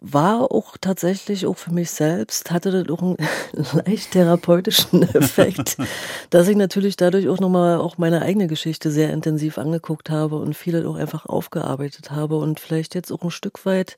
War 0.00 0.52
auch 0.52 0.76
tatsächlich 0.78 1.46
auch 1.46 1.56
für 1.56 1.72
mich 1.72 1.90
selbst, 1.90 2.50
hatte 2.50 2.70
das 2.70 2.88
auch 2.90 3.02
einen 3.02 3.16
leicht 3.86 4.12
therapeutischen 4.12 5.02
Effekt, 5.14 5.78
dass 6.30 6.48
ich 6.48 6.56
natürlich 6.56 6.96
dadurch 6.96 7.28
auch 7.28 7.40
nochmal 7.40 7.78
auch 7.78 7.98
meine 7.98 8.22
eigene 8.22 8.46
Geschichte 8.46 8.90
sehr 8.90 9.12
intensiv 9.12 9.58
angeguckt 9.58 10.10
habe 10.10 10.36
und 10.36 10.54
viele 10.54 10.86
auch 10.88 10.96
einfach 10.96 11.26
aufgearbeitet 11.26 12.10
habe 12.10 12.36
und 12.36 12.60
vielleicht 12.60 12.94
jetzt 12.94 13.10
auch 13.10 13.22
ein 13.22 13.30
Stück 13.30 13.64
weit 13.64 13.96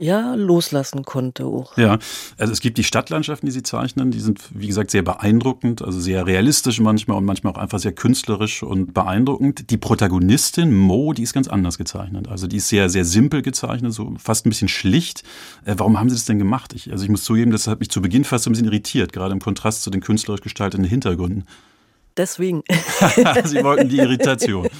ja, 0.00 0.34
loslassen 0.34 1.04
konnte 1.04 1.44
auch. 1.44 1.76
Ja, 1.76 1.98
also 2.38 2.52
es 2.52 2.60
gibt 2.60 2.78
die 2.78 2.84
Stadtlandschaften, 2.84 3.46
die 3.46 3.52
sie 3.52 3.62
zeichnen, 3.62 4.10
die 4.10 4.18
sind, 4.18 4.40
wie 4.54 4.66
gesagt, 4.66 4.90
sehr 4.90 5.02
beeindruckend, 5.02 5.82
also 5.82 6.00
sehr 6.00 6.26
realistisch 6.26 6.80
manchmal 6.80 7.18
und 7.18 7.26
manchmal 7.26 7.52
auch 7.52 7.58
einfach 7.58 7.78
sehr 7.78 7.92
künstlerisch 7.92 8.62
und 8.62 8.94
beeindruckend. 8.94 9.70
Die 9.70 9.76
Protagonistin, 9.76 10.74
Mo, 10.74 11.12
die 11.12 11.22
ist 11.22 11.34
ganz 11.34 11.48
anders 11.48 11.76
gezeichnet. 11.76 12.28
Also 12.28 12.46
die 12.46 12.56
ist 12.56 12.68
sehr, 12.68 12.88
sehr 12.88 13.04
simpel 13.04 13.42
gezeichnet, 13.42 13.92
so 13.92 14.14
fast 14.18 14.46
ein 14.46 14.48
bisschen 14.48 14.68
schlicht. 14.68 15.22
Äh, 15.66 15.74
warum 15.76 16.00
haben 16.00 16.08
sie 16.08 16.16
das 16.16 16.24
denn 16.24 16.38
gemacht? 16.38 16.72
Ich, 16.72 16.90
also 16.90 17.04
ich 17.04 17.10
muss 17.10 17.22
zugeben, 17.22 17.50
das 17.50 17.66
hat 17.66 17.80
mich 17.80 17.90
zu 17.90 18.00
Beginn 18.00 18.24
fast 18.24 18.46
ein 18.46 18.52
bisschen 18.52 18.68
irritiert, 18.68 19.12
gerade 19.12 19.32
im 19.32 19.40
Kontrast 19.40 19.82
zu 19.82 19.90
den 19.90 20.00
künstlerisch 20.00 20.40
gestalteten 20.40 20.84
Hintergründen. 20.84 21.44
Deswegen. 22.16 22.62
sie 23.44 23.62
wollten 23.62 23.90
die 23.90 23.98
Irritation. 23.98 24.66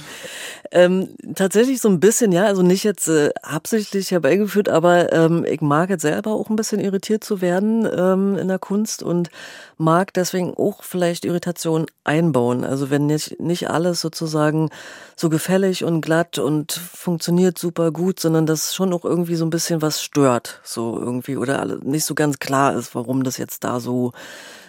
Ähm, 0.73 1.09
tatsächlich 1.35 1.81
so 1.81 1.89
ein 1.89 1.99
bisschen, 1.99 2.31
ja, 2.31 2.45
also 2.45 2.63
nicht 2.63 2.85
jetzt 2.85 3.09
äh, 3.09 3.31
absichtlich 3.43 4.13
herbeigeführt, 4.13 4.69
aber 4.69 5.13
ähm, 5.13 5.45
ich 5.45 5.61
mag 5.61 5.91
jetzt 5.91 6.03
selber 6.03 6.31
auch 6.31 6.49
ein 6.49 6.55
bisschen 6.55 6.79
irritiert 6.79 7.25
zu 7.25 7.41
werden 7.41 7.89
ähm, 7.93 8.39
in 8.39 8.47
der 8.47 8.61
Kunst 8.61 9.03
und 9.03 9.31
mag 9.79 10.15
deswegen 10.15 10.55
auch 10.55 10.85
vielleicht 10.85 11.25
Irritation 11.25 11.87
einbauen. 12.05 12.63
Also 12.63 12.89
wenn 12.89 13.07
nicht, 13.07 13.41
nicht 13.41 13.69
alles 13.69 14.01
sozusagen 14.01 14.71
so 15.17 15.29
gefällig 15.29 15.83
und 15.83 16.03
glatt 16.03 16.39
und 16.39 16.71
funktioniert 16.73 17.59
super 17.59 17.91
gut, 17.91 18.21
sondern 18.21 18.47
das 18.47 18.73
schon 18.73 18.93
auch 18.93 19.05
irgendwie 19.05 19.35
so 19.35 19.45
ein 19.45 19.51
bisschen 19.51 19.83
was 19.83 20.01
stört, 20.01 20.61
so 20.63 21.01
irgendwie, 21.01 21.37
oder 21.37 21.65
nicht 21.83 22.05
so 22.05 22.15
ganz 22.15 22.39
klar 22.39 22.77
ist, 22.77 22.95
warum 22.95 23.25
das 23.25 23.39
jetzt 23.39 23.65
da 23.65 23.81
so 23.81 24.13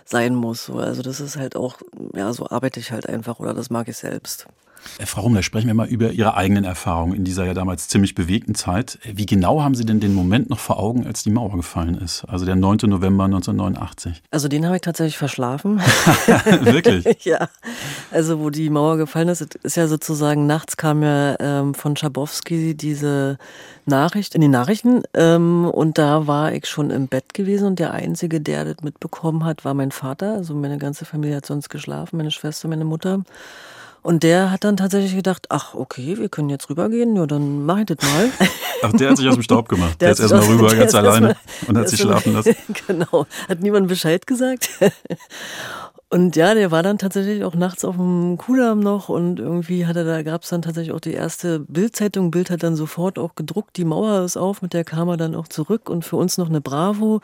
sein 0.03 0.33
muss. 0.33 0.67
Also 0.69 1.03
das 1.03 1.19
ist 1.19 1.37
halt 1.37 1.55
auch, 1.55 1.75
ja, 2.15 2.33
so 2.33 2.49
arbeite 2.49 2.79
ich 2.79 2.91
halt 2.91 3.07
einfach 3.07 3.39
oder 3.39 3.53
das 3.53 3.69
mag 3.69 3.87
ich 3.87 3.97
selbst. 3.97 4.47
Äh, 4.97 5.05
Frau 5.05 5.21
Rummler, 5.21 5.43
sprechen 5.43 5.67
wir 5.67 5.73
mal 5.73 5.87
über 5.87 6.11
Ihre 6.11 6.35
eigenen 6.35 6.63
Erfahrungen 6.63 7.13
in 7.13 7.23
dieser 7.23 7.45
ja 7.45 7.53
damals 7.53 7.87
ziemlich 7.87 8.15
bewegten 8.15 8.55
Zeit. 8.55 8.99
Wie 9.03 9.25
genau 9.25 9.61
haben 9.61 9.75
Sie 9.75 9.85
denn 9.85 9.99
den 9.99 10.13
Moment 10.13 10.49
noch 10.49 10.59
vor 10.59 10.79
Augen, 10.79 11.05
als 11.05 11.23
die 11.23 11.29
Mauer 11.29 11.55
gefallen 11.55 11.95
ist? 11.95 12.23
Also 12.25 12.45
der 12.45 12.55
9. 12.55 12.77
November 12.83 13.25
1989. 13.25 14.21
Also 14.31 14.47
den 14.47 14.65
habe 14.65 14.75
ich 14.75 14.81
tatsächlich 14.81 15.17
verschlafen. 15.17 15.79
Wirklich? 16.61 17.05
ja. 17.25 17.49
Also 18.11 18.39
wo 18.39 18.49
die 18.49 18.69
Mauer 18.69 18.97
gefallen 18.97 19.29
ist, 19.29 19.41
ist 19.41 19.77
ja 19.77 19.87
sozusagen 19.87 20.45
nachts 20.47 20.77
kam 20.77 21.03
ja 21.03 21.35
ähm, 21.39 21.73
von 21.73 21.95
Schabowski 21.95 22.75
diese 22.75 23.37
Nachricht 23.85 24.35
in 24.35 24.41
den 24.41 24.51
Nachrichten 24.51 25.03
ähm, 25.13 25.65
und 25.65 25.97
da 25.97 26.27
war 26.27 26.53
ich 26.53 26.67
schon 26.67 26.91
im 26.91 27.07
Bett 27.07 27.33
gewesen 27.33 27.67
und 27.67 27.79
der 27.79 27.91
Einzige, 27.91 28.41
der 28.41 28.65
das 28.65 28.83
mitbekommen 28.83 29.43
hat, 29.43 29.65
war 29.65 29.73
mein 29.73 29.91
Vater. 29.91 30.35
Also 30.35 30.53
meine 30.53 30.77
ganze 30.77 31.05
Familie 31.05 31.37
hat 31.37 31.45
sonst 31.45 31.69
geschlafen, 31.69 32.17
meine 32.17 32.31
Schwester, 32.31 32.67
meine 32.67 32.85
Mutter. 32.85 33.23
Und 34.03 34.23
der 34.23 34.49
hat 34.49 34.63
dann 34.63 34.77
tatsächlich 34.77 35.15
gedacht, 35.15 35.45
ach 35.49 35.75
okay, 35.75 36.17
wir 36.17 36.27
können 36.29 36.49
jetzt 36.49 36.69
rübergehen, 36.69 37.15
ja, 37.15 37.27
dann 37.27 37.65
mach 37.65 37.79
ich 37.79 37.85
das 37.85 37.97
mal. 38.01 38.29
Ach, 38.83 38.91
der 38.93 39.11
hat 39.11 39.17
sich 39.17 39.27
aus 39.27 39.35
dem 39.35 39.43
Staub 39.43 39.69
gemacht. 39.69 40.01
Der, 40.01 40.07
der 40.07 40.25
ist 40.25 40.31
erstmal 40.31 40.55
rüber, 40.55 40.75
ganz 40.75 40.95
alleine 40.95 41.37
und 41.67 41.77
hat 41.77 41.87
sich 41.87 42.01
schlafen 42.01 42.33
lassen. 42.33 42.55
Genau, 42.87 43.27
hat 43.47 43.59
niemand 43.59 43.87
Bescheid 43.87 44.25
gesagt. 44.25 44.69
Und 46.13 46.35
ja, 46.35 46.53
der 46.53 46.71
war 46.71 46.83
dann 46.83 46.97
tatsächlich 46.97 47.45
auch 47.45 47.55
nachts 47.55 47.85
auf 47.85 47.95
dem 47.95 48.37
Kudamm 48.37 48.81
noch 48.81 49.07
und 49.07 49.39
irgendwie 49.39 49.85
hatte 49.85 50.03
da 50.03 50.23
gab 50.23 50.43
es 50.43 50.49
dann 50.49 50.61
tatsächlich 50.61 50.93
auch 50.93 50.99
die 50.99 51.13
erste 51.13 51.61
Bildzeitung. 51.61 52.31
Bild 52.31 52.49
hat 52.49 52.63
dann 52.63 52.75
sofort 52.75 53.17
auch 53.17 53.33
gedruckt, 53.35 53.77
die 53.77 53.85
Mauer 53.85 54.25
ist 54.25 54.35
auf, 54.35 54.61
mit 54.61 54.73
der 54.73 54.83
kam 54.83 55.07
er 55.07 55.15
dann 55.15 55.35
auch 55.35 55.47
zurück 55.47 55.89
und 55.89 56.03
für 56.03 56.17
uns 56.17 56.37
noch 56.37 56.49
eine 56.49 56.59
Bravo. 56.59 57.21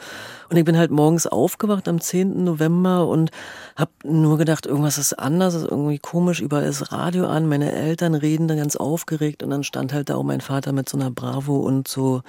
Und 0.50 0.56
ich 0.56 0.64
bin 0.64 0.78
halt 0.78 0.92
morgens 0.92 1.28
aufgewacht 1.28 1.90
am 1.90 2.00
10. 2.00 2.46
November 2.46 3.08
und 3.10 3.32
hab 3.76 3.90
nur 4.06 4.38
gedacht, 4.38 4.66
irgendwas 4.66 4.98
ist 4.98 5.20
anders, 5.20 5.54
ist 5.54 5.70
irgendwie 5.70 6.00
komisch, 6.00 6.40
überall 6.40 6.64
ist 6.64 6.94
Radio 6.94 7.28
an, 7.28 7.46
meine 7.46 7.74
Eltern 7.74 8.16
reden 8.16 8.48
dann 8.48 8.56
ganz 8.56 8.78
aufgeregt 8.78 9.44
und 9.44 9.50
dann 9.50 9.66
stand 9.66 9.92
halt 9.92 10.08
da 10.08 10.16
auch 10.16 10.24
mein 10.24 10.40
Vater 10.40 10.72
mit 10.72 10.88
so 10.88 10.98
einer 10.98 11.12
Bravo 11.12 11.58
und 11.58 11.90
so 11.90 12.22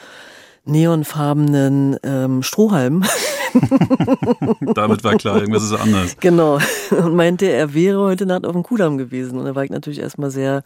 neonfarbenen 0.69 1.97
ähm, 2.03 2.43
Strohhalm. 2.43 3.05
Damit 4.75 5.03
war 5.05 5.17
klar, 5.17 5.41
irgendwas 5.41 5.65
ist 5.65 5.73
anders. 5.73 6.17
Genau. 6.21 6.59
Und 6.91 7.15
meinte, 7.15 7.47
er 7.47 7.75
wäre 7.75 8.01
heute 8.01 8.27
Nacht 8.27 8.47
auf 8.47 8.53
dem 8.53 8.63
Kudamm 8.63 8.99
gewesen. 8.99 9.39
Und 9.39 9.47
da 9.47 9.55
war 9.55 9.65
ich 9.65 9.71
natürlich 9.71 10.01
erstmal 10.01 10.31
sehr 10.31 10.63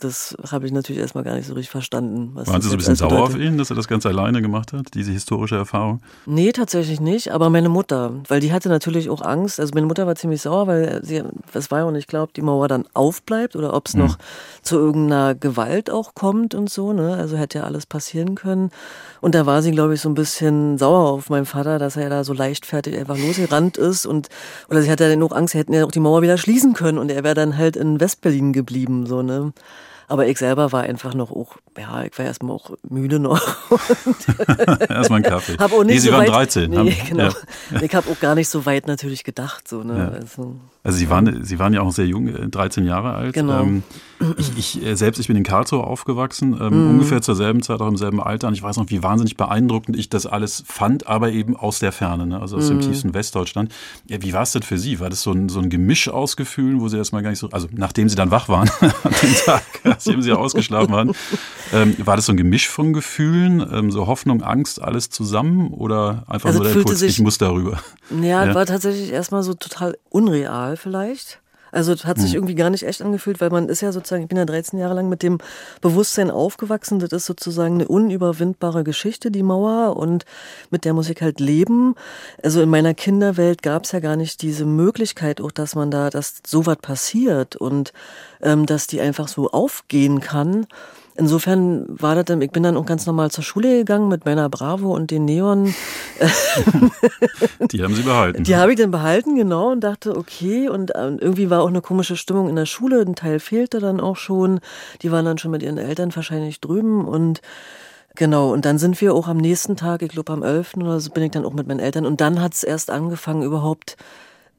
das 0.00 0.36
habe 0.50 0.66
ich 0.66 0.72
natürlich 0.72 1.00
erstmal 1.00 1.24
gar 1.24 1.34
nicht 1.34 1.46
so 1.46 1.54
richtig 1.54 1.70
verstanden. 1.70 2.34
Waren 2.34 2.60
Sie 2.60 2.68
so 2.68 2.74
ein 2.74 2.78
bisschen 2.78 2.96
sauer 2.96 3.22
auf 3.22 3.36
ihn, 3.36 3.58
dass 3.58 3.70
er 3.70 3.76
das 3.76 3.88
Ganze 3.88 4.08
alleine 4.08 4.42
gemacht 4.42 4.72
hat, 4.72 4.94
diese 4.94 5.12
historische 5.12 5.56
Erfahrung? 5.56 6.00
Nee, 6.26 6.52
tatsächlich 6.52 7.00
nicht, 7.00 7.32
aber 7.32 7.50
meine 7.50 7.68
Mutter, 7.68 8.12
weil 8.28 8.40
die 8.40 8.52
hatte 8.52 8.68
natürlich 8.68 9.10
auch 9.10 9.22
Angst. 9.22 9.60
Also 9.60 9.72
meine 9.74 9.86
Mutter 9.86 10.06
war 10.06 10.16
ziemlich 10.16 10.42
sauer, 10.42 10.66
weil 10.66 11.04
sie, 11.04 11.22
es 11.52 11.70
war 11.70 11.80
ja 11.80 11.84
auch 11.84 11.90
nicht 11.90 12.08
glaubt, 12.08 12.36
die 12.36 12.42
Mauer 12.42 12.68
dann 12.68 12.86
aufbleibt 12.94 13.56
oder 13.56 13.74
ob 13.74 13.88
es 13.88 13.94
mhm. 13.94 14.00
noch 14.00 14.18
zu 14.62 14.76
irgendeiner 14.76 15.34
Gewalt 15.34 15.90
auch 15.90 16.14
kommt 16.14 16.54
und 16.54 16.70
so. 16.70 16.92
Ne? 16.92 17.14
Also 17.14 17.36
hätte 17.36 17.58
ja 17.58 17.64
alles 17.64 17.86
passieren 17.86 18.34
können. 18.34 18.70
Und 19.20 19.34
da 19.34 19.46
war 19.46 19.62
sie, 19.62 19.70
glaube 19.70 19.94
ich, 19.94 20.00
so 20.00 20.08
ein 20.08 20.14
bisschen 20.14 20.78
sauer 20.78 21.10
auf 21.10 21.30
meinen 21.30 21.46
Vater, 21.46 21.78
dass 21.78 21.96
er 21.96 22.08
da 22.08 22.24
so 22.24 22.32
leichtfertig 22.32 22.96
einfach 22.98 23.18
losgerannt 23.18 23.76
ist 23.76 24.06
und 24.06 24.28
oder 24.68 24.82
sie 24.82 24.90
hatte 24.90 25.08
ja 25.08 25.16
noch 25.16 25.32
Angst, 25.32 25.52
sie 25.52 25.58
hätten 25.58 25.74
ja 25.74 25.84
auch 25.84 25.92
die 25.92 26.00
Mauer 26.00 26.22
wieder 26.22 26.38
schließen 26.38 26.72
können 26.72 26.98
und 26.98 27.10
er 27.10 27.22
wäre 27.24 27.34
dann 27.34 27.56
halt 27.56 27.76
in 27.76 28.00
Westberlin 28.00 28.52
geblieben, 28.52 29.06
so, 29.06 29.22
ne? 29.22 29.52
Aber 30.10 30.26
ich 30.26 30.38
selber 30.38 30.72
war 30.72 30.82
einfach 30.82 31.14
noch 31.14 31.30
auch, 31.30 31.56
ja, 31.78 32.02
ich 32.02 32.18
war 32.18 32.24
erstmal 32.26 32.56
auch 32.56 32.72
müde 32.88 33.20
noch. 33.20 33.40
erstmal 34.88 35.18
einen 35.18 35.22
Kaffee. 35.22 35.56
Hab 35.56 35.72
auch 35.72 35.84
nicht 35.84 35.94
nee, 35.94 35.98
Sie 36.00 36.08
so 36.08 36.12
waren 36.12 36.22
weit, 36.22 36.28
13. 36.30 36.70
Nee, 36.70 36.76
haben, 36.76 36.92
genau. 37.08 37.28
Ja. 37.70 37.82
Ich 37.82 37.94
habe 37.94 38.10
auch 38.10 38.18
gar 38.20 38.34
nicht 38.34 38.48
so 38.48 38.66
weit 38.66 38.86
natürlich 38.88 39.22
gedacht. 39.24 39.68
So, 39.68 39.82
ne? 39.84 39.96
Ja. 39.98 40.08
Also, 40.08 40.56
Also 40.82 40.98
Sie 40.98 41.08
waren, 41.10 41.44
Sie 41.44 41.58
waren 41.58 41.72
ja 41.74 41.82
auch 41.82 41.92
sehr 41.92 42.06
jung, 42.06 42.28
äh, 42.28 42.48
13 42.48 42.84
Jahre 42.86 43.14
alt. 43.14 43.34
Genau. 43.34 43.60
Ähm, 43.62 43.82
ich, 44.36 44.58
ich 44.58 44.84
äh, 44.84 44.96
selbst, 44.96 45.18
ich 45.20 45.28
bin 45.28 45.36
in 45.36 45.44
Karlsruhe 45.44 45.84
aufgewachsen, 45.84 46.58
ähm, 46.60 46.84
Mhm. 46.84 46.90
ungefähr 46.90 47.22
zur 47.22 47.36
selben 47.36 47.62
Zeit, 47.62 47.80
auch 47.80 47.88
im 47.88 47.96
selben 47.96 48.20
Alter. 48.20 48.48
Und 48.48 48.54
ich 48.54 48.62
weiß 48.62 48.76
noch, 48.78 48.90
wie 48.90 49.02
wahnsinnig 49.02 49.36
beeindruckend 49.36 49.96
ich 49.96 50.08
das 50.10 50.26
alles 50.26 50.62
fand, 50.66 51.06
aber 51.06 51.30
eben 51.30 51.56
aus 51.56 51.78
der 51.78 51.92
Ferne, 51.92 52.26
ne? 52.26 52.40
also 52.40 52.56
aus 52.56 52.64
Mhm. 52.68 52.80
dem 52.80 52.80
tiefsten 52.80 53.14
Westdeutschland. 53.14 53.72
Ja, 54.08 54.20
wie 54.22 54.32
war 54.32 54.42
es 54.42 54.52
denn 54.52 54.62
für 54.62 54.76
Sie? 54.78 54.98
War 55.00 55.08
das 55.08 55.22
so 55.22 55.30
ein, 55.32 55.48
so 55.48 55.60
ein 55.60 55.70
Gemisch 55.70 56.08
aus 56.08 56.36
Gefühlen, 56.36 56.80
wo 56.80 56.88
Sie 56.88 56.96
erstmal 56.98 57.22
gar 57.22 57.30
nicht 57.30 57.38
so, 57.38 57.48
also 57.50 57.68
nachdem 57.72 58.08
Sie 58.08 58.16
dann 58.16 58.30
wach 58.32 58.48
waren 58.48 58.68
an 58.80 59.14
dem 59.22 59.34
Tag, 59.44 59.62
nachdem 60.06 60.22
Sie 60.22 60.32
ausgeschlafen 60.32 60.92
waren, 60.92 61.12
ähm, 61.72 61.94
war 61.98 62.16
das 62.16 62.26
so 62.26 62.32
ein 62.32 62.36
Gemisch 62.36 62.68
von 62.68 62.92
Gefühlen, 62.92 63.60
ähm, 63.72 63.90
so 63.90 64.06
Hoffnung, 64.06 64.42
Angst, 64.42 64.80
alles 64.82 65.10
zusammen 65.10 65.68
oder 65.72 66.24
einfach 66.28 66.48
Also 66.48 66.58
nur 66.60 66.68
der 66.68 66.76
Impuls, 66.76 67.02
ich 67.02 67.20
muss 67.20 67.38
darüber? 67.38 67.78
ja, 68.22 68.46
Ja. 68.46 68.54
war 68.54 68.66
tatsächlich 68.66 69.10
erstmal 69.12 69.42
so 69.42 69.54
total 69.54 69.96
unreal 70.08 70.76
vielleicht. 70.76 71.40
Also 71.72 71.92
es 71.92 72.04
hat 72.04 72.16
Hm. 72.18 72.22
sich 72.24 72.34
irgendwie 72.34 72.54
gar 72.54 72.70
nicht 72.70 72.82
echt 72.84 73.02
angefühlt, 73.02 73.40
weil 73.40 73.50
man 73.50 73.68
ist 73.68 73.80
ja 73.80 73.92
sozusagen, 73.92 74.22
ich 74.22 74.28
bin 74.28 74.38
ja 74.38 74.44
13 74.44 74.78
Jahre 74.78 74.94
lang 74.94 75.08
mit 75.08 75.22
dem 75.22 75.38
Bewusstsein 75.80 76.30
aufgewachsen, 76.30 76.98
das 76.98 77.12
ist 77.12 77.26
sozusagen 77.26 77.74
eine 77.76 77.88
unüberwindbare 77.88 78.84
Geschichte, 78.84 79.30
die 79.30 79.42
Mauer, 79.42 79.96
und 79.96 80.24
mit 80.70 80.84
der 80.84 80.94
muss 80.94 81.08
ich 81.10 81.20
halt 81.20 81.40
leben. 81.40 81.94
Also 82.42 82.60
in 82.62 82.68
meiner 82.70 82.94
Kinderwelt 82.94 83.62
gab 83.62 83.84
es 83.84 83.92
ja 83.92 84.00
gar 84.00 84.16
nicht 84.16 84.42
diese 84.42 84.64
Möglichkeit, 84.64 85.40
auch 85.40 85.52
dass 85.52 85.74
man 85.74 85.90
da, 85.90 86.10
dass 86.10 86.40
sowas 86.46 86.78
passiert 86.80 87.56
und 87.56 87.92
ähm, 88.42 88.66
dass 88.66 88.86
die 88.86 89.00
einfach 89.00 89.28
so 89.28 89.50
aufgehen 89.50 90.20
kann. 90.20 90.66
Insofern 91.20 91.84
war 91.86 92.14
das 92.14 92.24
dann, 92.24 92.40
ich 92.40 92.50
bin 92.50 92.62
dann 92.62 92.78
auch 92.78 92.86
ganz 92.86 93.04
normal 93.04 93.30
zur 93.30 93.44
Schule 93.44 93.76
gegangen 93.76 94.08
mit 94.08 94.24
meiner 94.24 94.48
Bravo 94.48 94.94
und 94.94 95.10
den 95.10 95.26
Neon. 95.26 95.74
Die 97.70 97.82
haben 97.82 97.94
Sie 97.94 98.02
behalten. 98.02 98.42
Die 98.42 98.56
habe 98.56 98.72
ich 98.72 98.78
dann 98.78 98.90
behalten, 98.90 99.36
genau, 99.36 99.70
und 99.72 99.80
dachte, 99.80 100.16
okay. 100.16 100.70
Und 100.70 100.92
irgendwie 100.94 101.50
war 101.50 101.62
auch 101.62 101.68
eine 101.68 101.82
komische 101.82 102.16
Stimmung 102.16 102.48
in 102.48 102.56
der 102.56 102.64
Schule. 102.64 103.02
Ein 103.02 103.16
Teil 103.16 103.38
fehlte 103.38 103.80
dann 103.80 104.00
auch 104.00 104.16
schon. 104.16 104.60
Die 105.02 105.12
waren 105.12 105.26
dann 105.26 105.36
schon 105.36 105.50
mit 105.50 105.62
ihren 105.62 105.76
Eltern 105.76 106.16
wahrscheinlich 106.16 106.62
drüben. 106.62 107.06
Und 107.06 107.42
genau, 108.16 108.50
und 108.50 108.64
dann 108.64 108.78
sind 108.78 108.98
wir 109.02 109.14
auch 109.14 109.28
am 109.28 109.36
nächsten 109.36 109.76
Tag, 109.76 110.00
ich 110.00 110.08
glaube 110.08 110.32
am 110.32 110.42
11. 110.42 110.78
oder 110.78 111.00
so, 111.00 111.10
bin 111.10 111.24
ich 111.24 111.32
dann 111.32 111.44
auch 111.44 111.52
mit 111.52 111.68
meinen 111.68 111.80
Eltern. 111.80 112.06
Und 112.06 112.22
dann 112.22 112.40
hat 112.40 112.54
es 112.54 112.64
erst 112.64 112.90
angefangen, 112.90 113.42
überhaupt 113.42 113.98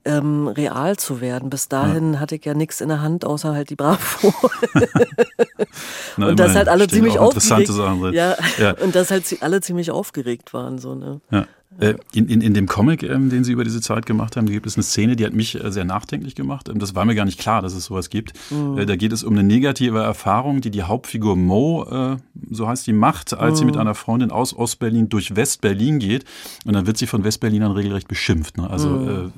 ähm, 0.06 0.48
real 0.48 0.98
zu 0.98 1.22
werden. 1.22 1.50
Bis 1.50 1.68
dahin 1.70 2.20
hatte 2.20 2.36
ich 2.36 2.46
ja 2.46 2.54
nichts 2.54 2.82
in 2.82 2.90
der 2.90 3.02
Hand, 3.02 3.26
außer 3.26 3.54
halt 3.54 3.70
die 3.70 3.76
Bravo. 3.76 4.34
Na, 6.18 6.28
und 6.28 6.40
dass 6.40 6.56
halt 6.56 6.68
alle 6.70 6.88
ziemlich 6.88 7.20
aufgeregt. 7.20 7.70
Ja, 8.14 8.36
Ja. 8.58 8.72
und 8.84 8.96
dass 8.96 9.12
halt 9.12 9.26
alle 9.42 9.62
ziemlich 9.62 9.92
aufgeregt 9.92 10.54
waren. 10.54 10.78
So, 10.80 10.96
ne? 10.96 11.22
Ja. 11.32 11.46
Äh, 11.82 11.96
In, 12.14 12.28
in, 12.30 12.42
in 12.42 12.54
dem 12.54 12.68
Comic, 12.68 13.04
ähm, 13.04 13.30
den 13.30 13.44
Sie 13.44 13.52
über 13.52 13.64
diese 13.64 13.82
Zeit 13.82 14.06
gemacht 14.06 14.38
haben, 14.38 14.46
gibt 14.46 14.66
es 14.68 14.76
eine 14.76 14.84
Szene, 14.84 15.16
die 15.16 15.26
hat 15.26 15.34
mich 15.34 15.62
äh, 15.62 15.72
sehr 15.72 15.84
nachdenklich 15.84 16.36
gemacht. 16.36 16.70
Ähm, 16.70 16.80
Das 16.80 16.96
war 16.96 17.04
mir 17.06 17.16
gar 17.16 17.26
nicht 17.26 17.40
klar, 17.40 17.62
dass 17.62 17.74
es 17.74 17.86
sowas 17.86 18.10
gibt. 18.10 18.34
Äh, 18.78 18.86
Da 18.86 18.96
geht 18.96 19.12
es 19.12 19.24
um 19.24 19.34
eine 19.34 19.44
negative 19.44 20.00
Erfahrung, 20.00 20.62
die 20.62 20.72
die 20.72 20.84
Hauptfigur 20.84 21.36
Mo, 21.36 22.18
so 22.50 22.68
heißt 22.68 22.88
die, 22.88 22.94
macht, 22.94 23.34
als 23.34 23.60
sie 23.60 23.66
mit 23.66 23.78
einer 23.78 23.96
Freundin 23.96 24.32
aus 24.32 24.56
Ostberlin 24.56 25.10
durch 25.10 25.36
Westberlin 25.36 26.00
geht. 26.00 26.26
Und 26.66 26.74
dann 26.74 26.86
wird 26.88 26.98
sie 26.98 27.08
von 27.08 27.24
Westberlinern 27.24 27.72
regelrecht 27.72 28.08
beschimpft. 28.08 28.58
Ne? 28.58 28.70
Also 28.70 29.32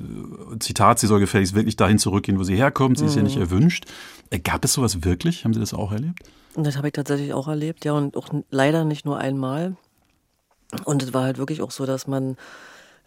äh, 0.52 0.58
Zitat, 0.58 0.98
sie 0.98 1.06
soll 1.06 1.20
gefälligst 1.20 1.54
wirklich 1.54 1.76
dahin 1.76 1.98
zurückgehen, 1.98 2.38
wo 2.38 2.42
sie 2.44 2.56
herkommt. 2.56 2.98
Sie 2.98 3.06
ist 3.06 3.16
ja 3.16 3.22
nicht 3.22 3.36
erwünscht. 3.36 3.86
Äh, 4.30 4.38
Gab 4.38 4.64
es 4.64 4.74
sowas 4.74 5.04
wirklich? 5.04 5.44
Haben 5.44 5.54
Sie 5.54 5.60
das 5.60 5.72
auch 5.74 5.92
erlebt? 5.92 6.20
Das 6.56 6.76
habe 6.76 6.88
ich 6.88 6.92
tatsächlich 6.92 7.32
auch 7.32 7.48
erlebt, 7.48 7.84
ja, 7.84 7.92
und 7.94 8.16
auch 8.16 8.28
leider 8.50 8.84
nicht 8.84 9.04
nur 9.04 9.18
einmal. 9.18 9.76
Und 10.84 11.02
es 11.02 11.14
war 11.14 11.24
halt 11.24 11.38
wirklich 11.38 11.62
auch 11.62 11.70
so, 11.70 11.86
dass 11.86 12.06
man, 12.06 12.36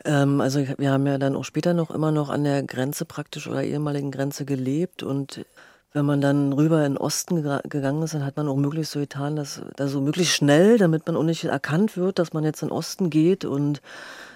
ähm, 0.06 0.42
also 0.42 0.64
wir 0.78 0.92
haben 0.92 1.06
ja 1.08 1.18
dann 1.18 1.36
auch 1.36 1.46
später 1.46 1.74
noch 1.74 1.92
immer 1.92 2.12
noch 2.12 2.30
an 2.30 2.44
der 2.44 2.64
Grenze 2.64 3.06
praktisch 3.06 3.48
oder 3.48 3.64
ehemaligen 3.64 4.12
Grenze 4.12 4.46
gelebt. 4.46 5.04
Und 5.04 5.46
wenn 5.94 6.06
man 6.06 6.22
dann 6.22 6.54
rüber 6.54 6.86
in 6.86 6.94
den 6.94 6.98
Osten 6.98 7.38
gega- 7.38 7.68
gegangen 7.68 8.04
ist, 8.04 8.14
dann 8.14 8.26
hat 8.26 8.38
man 8.38 8.48
auch 8.48 8.56
möglichst 8.56 8.92
so 8.92 9.00
getan, 9.00 9.36
dass, 9.36 9.62
also 9.80 10.02
möglichst 10.02 10.36
schnell, 10.36 10.78
damit 10.78 11.08
man 11.08 11.16
auch 11.16 11.24
nicht 11.24 11.46
erkannt 11.46 11.98
wird, 11.98 12.20
dass 12.20 12.34
man 12.34 12.44
jetzt 12.44 12.62
in 12.62 12.70
den 12.70 12.74
Osten 12.74 13.10
geht. 13.10 13.46
Und 13.46 13.82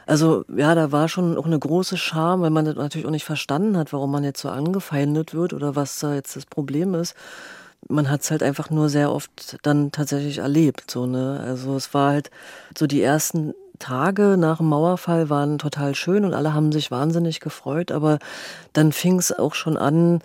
also 0.08 0.44
ja, 0.56 0.74
da 0.76 0.92
war 0.92 1.08
schon 1.08 1.38
auch 1.38 1.46
eine 1.46 1.60
große 1.60 1.98
Scham, 1.98 2.42
weil 2.42 2.50
man 2.50 2.66
das 2.66 2.76
natürlich 2.76 3.06
auch 3.06 3.12
nicht 3.12 3.26
verstanden 3.26 3.78
hat, 3.78 3.94
warum 3.94 4.12
man 4.12 4.24
jetzt 4.24 4.42
so 4.42 4.50
angefeindet 4.50 5.34
wird 5.34 5.54
oder 5.54 5.76
was 5.76 6.00
da 6.00 6.16
jetzt 6.16 6.36
das 6.36 6.46
Problem 6.46 6.96
ist 6.96 7.16
man 7.90 8.10
hat 8.10 8.22
es 8.22 8.32
halt 8.32 8.44
einfach 8.44 8.70
nur 8.70 8.90
sehr 8.90 9.12
oft 9.12 9.58
dann 9.64 9.92
tatsächlich 9.92 10.40
erlebt. 10.40 10.90
So, 10.90 11.06
ne? 11.06 11.42
Also 11.46 11.76
es 11.76 11.94
war 11.94 12.12
halt 12.12 12.32
so 12.78 12.88
die 12.88 13.02
ersten 13.02 13.54
Tage 13.80 14.38
nach 14.38 14.58
dem 14.58 14.70
Mauerfall 14.70 15.30
waren 15.30 15.58
total 15.58 15.96
schön 15.96 16.24
und 16.24 16.34
alle 16.34 16.54
haben 16.54 16.72
sich 16.72 16.92
wahnsinnig 16.92 17.40
gefreut, 17.40 17.92
aber 17.92 18.20
dann 18.74 18.92
fing 18.92 19.18
es 19.18 19.38
auch 19.38 19.56
schon 19.56 19.76
an, 19.76 20.22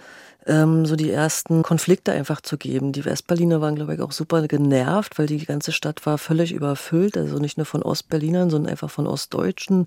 ähm, 0.47 0.87
so 0.87 0.95
die 0.95 1.11
ersten 1.11 1.63
Konflikte 1.63 2.13
einfach 2.13 2.41
zu 2.41 2.59
geben. 2.59 2.93
Die 2.93 3.05
Westberliner 3.05 3.61
waren, 3.61 3.75
glaube 3.75 3.95
ich, 3.95 4.01
auch 4.01 4.13
super 4.13 4.47
genervt, 4.47 5.19
weil 5.19 5.27
die 5.27 5.45
ganze 5.45 5.73
Stadt 5.73 6.05
war 6.07 6.19
völlig 6.19 6.53
überfüllt, 6.53 7.17
also 7.17 7.39
nicht 7.39 7.57
nur 7.57 7.67
von 7.67 7.83
Ostberlinern, 7.83 8.51
sondern 8.51 8.71
einfach 8.71 8.91
von 8.91 9.07
Ostdeutschen 9.07 9.87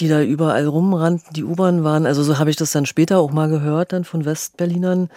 die 0.00 0.08
da 0.08 0.22
überall 0.22 0.66
rumrannten, 0.66 1.32
die 1.32 1.44
U-Bahn 1.44 1.82
waren. 1.82 2.06
Also 2.06 2.22
so 2.22 2.38
habe 2.38 2.50
ich 2.50 2.56
das 2.56 2.70
dann 2.70 2.86
später 2.86 3.18
auch 3.18 3.32
mal 3.32 3.48
gehört, 3.48 3.92
dann 3.92 4.04
von 4.04 4.24
Westberlinern. 4.24 5.10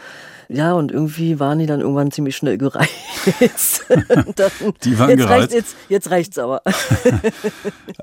Ja, 0.54 0.74
und 0.74 0.92
irgendwie 0.92 1.40
waren 1.40 1.60
die 1.60 1.66
dann 1.66 1.80
irgendwann 1.80 2.12
ziemlich 2.12 2.36
schnell 2.36 2.58
gereizt. 2.58 3.86
Dann, 4.36 4.52
Die 4.84 5.00
waren 5.00 5.10
jetzt 5.10 5.20
gereizt? 5.20 5.44
Reicht, 5.44 5.54
jetzt, 5.54 5.76
jetzt 5.88 6.12
reicht's 6.12 6.38
aber. 6.38 6.62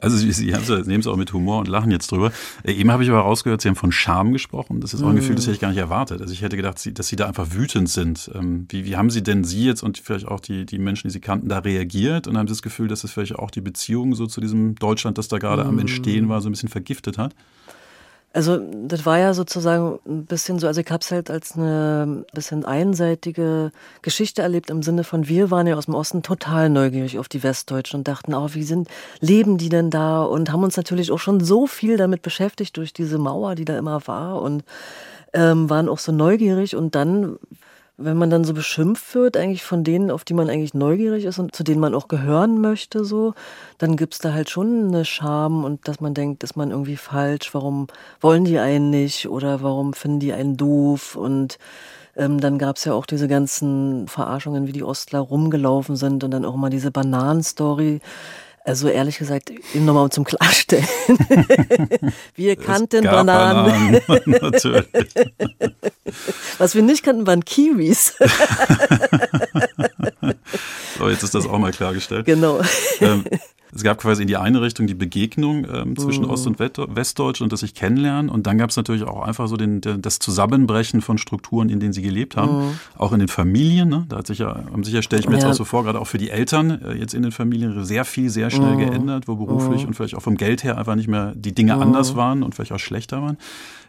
Also 0.00 0.16
Sie, 0.16 0.30
Sie 0.32 0.46
nehmen 0.46 1.00
es 1.00 1.06
auch 1.06 1.16
mit 1.16 1.32
Humor 1.32 1.58
und 1.58 1.68
lachen 1.68 1.90
jetzt 1.90 2.10
drüber. 2.10 2.30
Äh, 2.62 2.72
eben 2.72 2.90
habe 2.90 3.02
ich 3.02 3.10
aber 3.10 3.20
rausgehört, 3.20 3.60
Sie 3.60 3.68
haben 3.68 3.76
von 3.76 3.92
Scham 3.92 4.32
gesprochen. 4.32 4.80
Das 4.80 4.94
ist 4.94 5.02
auch 5.02 5.08
ein 5.08 5.16
Gefühl, 5.16 5.34
das 5.34 5.44
hätte 5.44 5.54
ich 5.54 5.60
gar 5.60 5.70
nicht 5.70 5.78
erwartet. 5.78 6.20
Also 6.20 6.32
ich 6.32 6.40
hätte 6.40 6.56
gedacht, 6.56 6.98
dass 6.98 7.08
Sie 7.08 7.16
da 7.16 7.26
einfach 7.26 7.48
wütend 7.52 7.88
sind. 7.88 8.30
Ähm, 8.34 8.66
wie, 8.70 8.84
wie 8.86 8.96
haben 8.96 9.10
Sie 9.10 9.22
denn 9.22 9.44
Sie 9.44 9.64
jetzt 9.64 9.82
und 9.82 9.98
vielleicht 9.98 10.26
auch 10.26 10.40
die, 10.40 10.64
die 10.64 10.78
Menschen, 10.78 11.08
die 11.08 11.12
Sie 11.12 11.20
kannten, 11.20 11.48
da 11.48 11.58
reagiert? 11.58 12.28
Und 12.28 12.38
haben 12.38 12.46
Sie 12.46 12.52
das 12.52 12.62
Gefühl, 12.62 12.88
dass 12.88 13.04
es 13.04 13.10
vielleicht 13.10 13.34
auch 13.34 13.50
die 13.50 13.60
Beziehung 13.60 14.14
so 14.14 14.26
zu 14.26 14.40
diesem 14.40 14.74
Deutschland, 14.76 15.18
das 15.18 15.28
da 15.28 15.38
gerade 15.38 15.64
am 15.64 15.78
Entstehen 15.78 16.28
war, 16.28 16.40
so 16.40 16.48
ein 16.48 16.52
bisschen 16.52 16.68
vergiftet 16.68 17.18
hat? 17.18 17.34
Also 18.34 18.58
das 18.58 19.06
war 19.06 19.18
ja 19.18 19.32
sozusagen 19.32 19.98
ein 20.06 20.26
bisschen 20.26 20.58
so, 20.58 20.66
also 20.66 20.82
ich 20.82 20.90
habe 20.90 21.00
es 21.00 21.10
halt 21.10 21.30
als 21.30 21.56
eine 21.56 22.26
bisschen 22.34 22.64
einseitige 22.66 23.72
Geschichte 24.02 24.42
erlebt 24.42 24.68
im 24.68 24.82
Sinne 24.82 25.02
von, 25.02 25.28
wir 25.28 25.50
waren 25.50 25.66
ja 25.66 25.76
aus 25.76 25.86
dem 25.86 25.94
Osten 25.94 26.22
total 26.22 26.68
neugierig 26.68 27.18
auf 27.18 27.28
die 27.28 27.42
Westdeutschen 27.42 28.00
und 28.00 28.08
dachten, 28.08 28.34
oh, 28.34 28.50
wie 28.52 28.64
sind, 28.64 28.88
leben 29.20 29.56
die 29.56 29.70
denn 29.70 29.90
da? 29.90 30.22
Und 30.22 30.52
haben 30.52 30.62
uns 30.62 30.76
natürlich 30.76 31.10
auch 31.10 31.18
schon 31.18 31.40
so 31.40 31.66
viel 31.66 31.96
damit 31.96 32.20
beschäftigt 32.20 32.76
durch 32.76 32.92
diese 32.92 33.16
Mauer, 33.16 33.54
die 33.54 33.64
da 33.64 33.78
immer 33.78 34.06
war 34.06 34.42
und 34.42 34.62
ähm, 35.32 35.70
waren 35.70 35.88
auch 35.88 35.98
so 35.98 36.12
neugierig 36.12 36.76
und 36.76 36.94
dann 36.94 37.38
wenn 37.98 38.16
man 38.16 38.30
dann 38.30 38.44
so 38.44 38.54
beschimpft 38.54 39.14
wird, 39.16 39.36
eigentlich 39.36 39.64
von 39.64 39.82
denen, 39.82 40.12
auf 40.12 40.24
die 40.24 40.32
man 40.32 40.48
eigentlich 40.48 40.72
neugierig 40.72 41.24
ist 41.24 41.40
und 41.40 41.54
zu 41.54 41.64
denen 41.64 41.80
man 41.80 41.96
auch 41.96 42.06
gehören 42.06 42.60
möchte, 42.60 43.04
so, 43.04 43.34
dann 43.78 43.96
gibt's 43.96 44.20
da 44.20 44.32
halt 44.32 44.50
schon 44.50 44.86
eine 44.88 45.04
Scham 45.04 45.64
und 45.64 45.88
dass 45.88 46.00
man 46.00 46.14
denkt, 46.14 46.44
ist 46.44 46.56
man 46.56 46.70
irgendwie 46.70 46.96
falsch, 46.96 47.52
warum 47.54 47.88
wollen 48.20 48.44
die 48.44 48.60
einen 48.60 48.90
nicht 48.90 49.28
oder 49.28 49.62
warum 49.62 49.94
finden 49.94 50.20
die 50.20 50.32
einen 50.32 50.56
doof 50.56 51.16
und 51.16 51.58
ähm, 52.16 52.40
dann 52.40 52.58
gab's 52.58 52.84
ja 52.84 52.94
auch 52.94 53.06
diese 53.06 53.26
ganzen 53.26 54.06
Verarschungen, 54.06 54.68
wie 54.68 54.72
die 54.72 54.84
Ostler 54.84 55.20
rumgelaufen 55.20 55.96
sind 55.96 56.22
und 56.22 56.30
dann 56.30 56.44
auch 56.44 56.56
mal 56.56 56.70
diese 56.70 56.92
Bananenstory. 56.92 58.00
Also 58.68 58.88
ehrlich 58.88 59.16
gesagt, 59.16 59.50
eben 59.50 59.86
nochmal 59.86 60.10
zum 60.10 60.24
Klarstellen. 60.24 60.86
wir 62.34 62.54
kannten 62.54 63.02
gab 63.02 63.26
Bananen. 63.26 64.00
Bananen. 64.06 64.40
Natürlich. 64.42 64.84
Was 66.58 66.74
wir 66.74 66.82
nicht 66.82 67.02
kannten, 67.02 67.26
waren 67.26 67.44
Kiwis. 67.44 68.14
So, 70.98 71.08
jetzt 71.08 71.22
ist 71.22 71.32
das 71.32 71.46
auch 71.46 71.58
mal 71.58 71.70
klargestellt. 71.70 72.26
genau. 72.26 72.60
Ähm, 73.00 73.24
Es 73.74 73.82
gab 73.82 73.98
quasi 73.98 74.22
in 74.22 74.28
die 74.28 74.36
eine 74.36 74.62
Richtung 74.62 74.86
die 74.86 74.94
Begegnung 74.94 75.66
ähm, 75.72 75.96
zwischen 75.96 76.24
mhm. 76.24 76.30
Ost- 76.30 76.46
und 76.46 76.58
Westdeutsch 76.58 77.40
und 77.40 77.52
das 77.52 77.60
sich 77.60 77.74
kennenlernen. 77.74 78.30
Und 78.30 78.46
dann 78.46 78.58
gab 78.58 78.70
es 78.70 78.76
natürlich 78.76 79.02
auch 79.04 79.22
einfach 79.22 79.48
so 79.48 79.56
den, 79.56 79.80
das 79.80 80.18
Zusammenbrechen 80.18 81.00
von 81.00 81.18
Strukturen, 81.18 81.68
in 81.68 81.80
denen 81.80 81.92
sie 81.92 82.02
gelebt 82.02 82.36
haben. 82.36 82.68
Mhm. 82.68 82.70
Auch 82.96 83.12
in 83.12 83.18
den 83.18 83.28
Familien. 83.28 83.88
Ne? 83.88 84.06
Da 84.08 84.18
hat 84.18 84.26
sich 84.26 84.38
ja, 84.38 84.64
sicher 84.82 85.02
stelle 85.02 85.20
ich 85.20 85.28
mir 85.28 85.34
ja. 85.36 85.40
jetzt 85.40 85.48
auch 85.48 85.54
so 85.54 85.64
vor, 85.64 85.84
gerade 85.84 86.00
auch 86.00 86.06
für 86.06 86.18
die 86.18 86.30
Eltern 86.30 86.82
äh, 86.82 86.94
jetzt 86.94 87.14
in 87.14 87.22
den 87.22 87.32
Familien 87.32 87.84
sehr 87.84 88.04
viel, 88.04 88.30
sehr 88.30 88.50
schnell 88.50 88.74
mhm. 88.74 88.78
geändert, 88.78 89.28
wo 89.28 89.36
beruflich 89.36 89.82
mhm. 89.82 89.88
und 89.88 89.94
vielleicht 89.94 90.14
auch 90.14 90.22
vom 90.22 90.36
Geld 90.36 90.64
her 90.64 90.78
einfach 90.78 90.94
nicht 90.94 91.08
mehr 91.08 91.34
die 91.34 91.54
Dinge 91.54 91.76
mhm. 91.76 91.82
anders 91.82 92.16
waren 92.16 92.42
und 92.42 92.54
vielleicht 92.54 92.72
auch 92.72 92.78
schlechter 92.78 93.22
waren. 93.22 93.36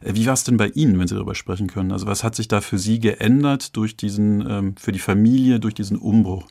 Äh, 0.01 0.13
wie 0.15 0.25
war 0.25 0.33
es 0.33 0.43
denn 0.43 0.57
bei 0.57 0.67
Ihnen, 0.67 0.99
wenn 0.99 1.07
Sie 1.07 1.15
darüber 1.15 1.35
sprechen 1.35 1.67
können? 1.67 1.91
Also 1.91 2.05
was 2.05 2.23
hat 2.23 2.35
sich 2.35 2.47
da 2.47 2.61
für 2.61 2.77
Sie 2.77 2.99
geändert 2.99 3.75
durch 3.75 3.95
diesen, 3.95 4.45
ähm, 4.49 4.75
für 4.77 4.91
die 4.91 4.99
Familie, 4.99 5.59
durch 5.59 5.73
diesen 5.73 5.97
Umbruch? 5.97 6.47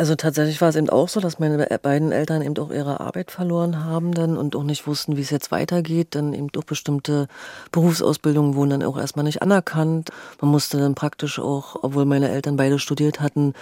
Also 0.00 0.14
tatsächlich 0.14 0.62
war 0.62 0.70
es 0.70 0.76
eben 0.76 0.88
auch 0.88 1.10
so, 1.10 1.20
dass 1.20 1.38
meine 1.38 1.58
beiden 1.82 2.10
Eltern 2.10 2.40
eben 2.40 2.56
auch 2.56 2.70
ihre 2.70 3.00
Arbeit 3.00 3.30
verloren 3.30 3.84
haben 3.84 4.14
dann 4.14 4.38
und 4.38 4.56
auch 4.56 4.62
nicht 4.62 4.86
wussten, 4.86 5.18
wie 5.18 5.20
es 5.20 5.28
jetzt 5.28 5.50
weitergeht. 5.50 6.14
Dann 6.14 6.32
eben 6.32 6.48
doch 6.48 6.64
bestimmte 6.64 7.28
Berufsausbildungen 7.70 8.54
wurden 8.54 8.70
dann 8.70 8.82
auch 8.82 8.96
erstmal 8.96 9.26
nicht 9.26 9.42
anerkannt. 9.42 10.08
Man 10.40 10.52
musste 10.52 10.78
dann 10.78 10.94
praktisch 10.94 11.38
auch, 11.38 11.76
obwohl 11.82 12.06
meine 12.06 12.30
Eltern 12.30 12.56
beide 12.56 12.78
studiert 12.78 13.20
hatten, 13.20 13.52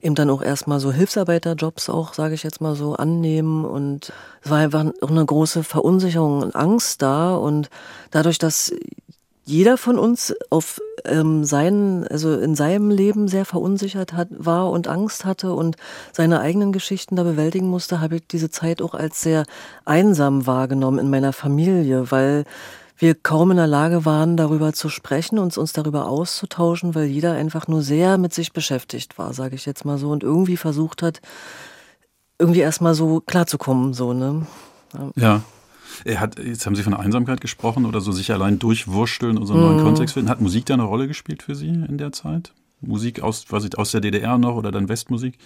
eben 0.00 0.16
dann 0.16 0.30
auch 0.30 0.42
erstmal 0.42 0.80
so 0.80 0.90
Hilfsarbeiterjobs 0.90 1.88
auch, 1.88 2.12
sage 2.12 2.34
ich 2.34 2.42
jetzt 2.42 2.60
mal 2.60 2.74
so, 2.74 2.94
annehmen. 2.94 3.64
Und 3.64 4.12
es 4.42 4.50
war 4.50 4.58
einfach 4.58 4.84
auch 5.00 5.10
eine 5.10 5.24
große 5.24 5.62
Verunsicherung 5.62 6.42
und 6.42 6.56
Angst 6.56 7.02
da. 7.02 7.36
Und 7.36 7.70
dadurch, 8.10 8.38
dass 8.38 8.74
jeder 9.44 9.76
von 9.76 9.98
uns 9.98 10.34
auf 10.50 10.80
ähm, 11.04 11.44
seinen, 11.44 12.06
also 12.06 12.34
in 12.38 12.54
seinem 12.54 12.90
Leben 12.90 13.28
sehr 13.28 13.44
verunsichert 13.44 14.14
hat, 14.14 14.28
war 14.30 14.70
und 14.70 14.88
Angst 14.88 15.24
hatte 15.24 15.52
und 15.52 15.76
seine 16.12 16.40
eigenen 16.40 16.72
Geschichten 16.72 17.16
da 17.16 17.22
bewältigen 17.22 17.68
musste, 17.68 18.00
habe 18.00 18.16
ich 18.16 18.26
diese 18.26 18.50
Zeit 18.50 18.80
auch 18.80 18.94
als 18.94 19.20
sehr 19.20 19.44
einsam 19.84 20.46
wahrgenommen 20.46 20.98
in 20.98 21.10
meiner 21.10 21.32
Familie, 21.32 22.10
weil 22.10 22.44
wir 22.96 23.14
kaum 23.14 23.50
in 23.50 23.56
der 23.56 23.66
Lage 23.66 24.04
waren, 24.04 24.36
darüber 24.36 24.72
zu 24.72 24.88
sprechen 24.88 25.38
und 25.38 25.56
uns 25.58 25.72
darüber 25.72 26.08
auszutauschen, 26.08 26.94
weil 26.94 27.04
jeder 27.04 27.32
einfach 27.32 27.68
nur 27.68 27.82
sehr 27.82 28.18
mit 28.18 28.32
sich 28.32 28.52
beschäftigt 28.52 29.18
war, 29.18 29.34
sage 29.34 29.56
ich 29.56 29.66
jetzt 29.66 29.84
mal 29.84 29.98
so, 29.98 30.10
und 30.10 30.22
irgendwie 30.22 30.56
versucht 30.56 31.02
hat, 31.02 31.20
irgendwie 32.38 32.60
erstmal 32.60 32.94
so 32.94 33.20
klarzukommen, 33.20 33.94
so, 33.94 34.12
ne? 34.12 34.46
ja. 35.16 35.42
Er 36.04 36.20
hat, 36.20 36.38
jetzt 36.38 36.66
haben 36.66 36.76
Sie 36.76 36.82
von 36.82 36.94
Einsamkeit 36.94 37.40
gesprochen 37.40 37.86
oder 37.86 38.00
so 38.00 38.12
sich 38.12 38.32
allein 38.32 38.58
durchwursteln 38.58 39.38
und 39.38 39.46
so 39.46 39.54
einen 39.54 39.62
neuen 39.62 39.78
mhm. 39.78 39.84
Kontext 39.84 40.14
finden. 40.14 40.30
Hat 40.30 40.40
Musik 40.40 40.66
da 40.66 40.74
eine 40.74 40.84
Rolle 40.84 41.08
gespielt 41.08 41.42
für 41.42 41.54
Sie 41.54 41.68
in 41.68 41.98
der 41.98 42.12
Zeit? 42.12 42.52
Musik 42.80 43.22
aus, 43.22 43.46
was 43.50 43.64
ich, 43.64 43.78
aus 43.78 43.92
der 43.92 44.00
DDR 44.00 44.38
noch 44.38 44.56
oder 44.56 44.72
dann 44.72 44.88
Westmusik? 44.88 45.38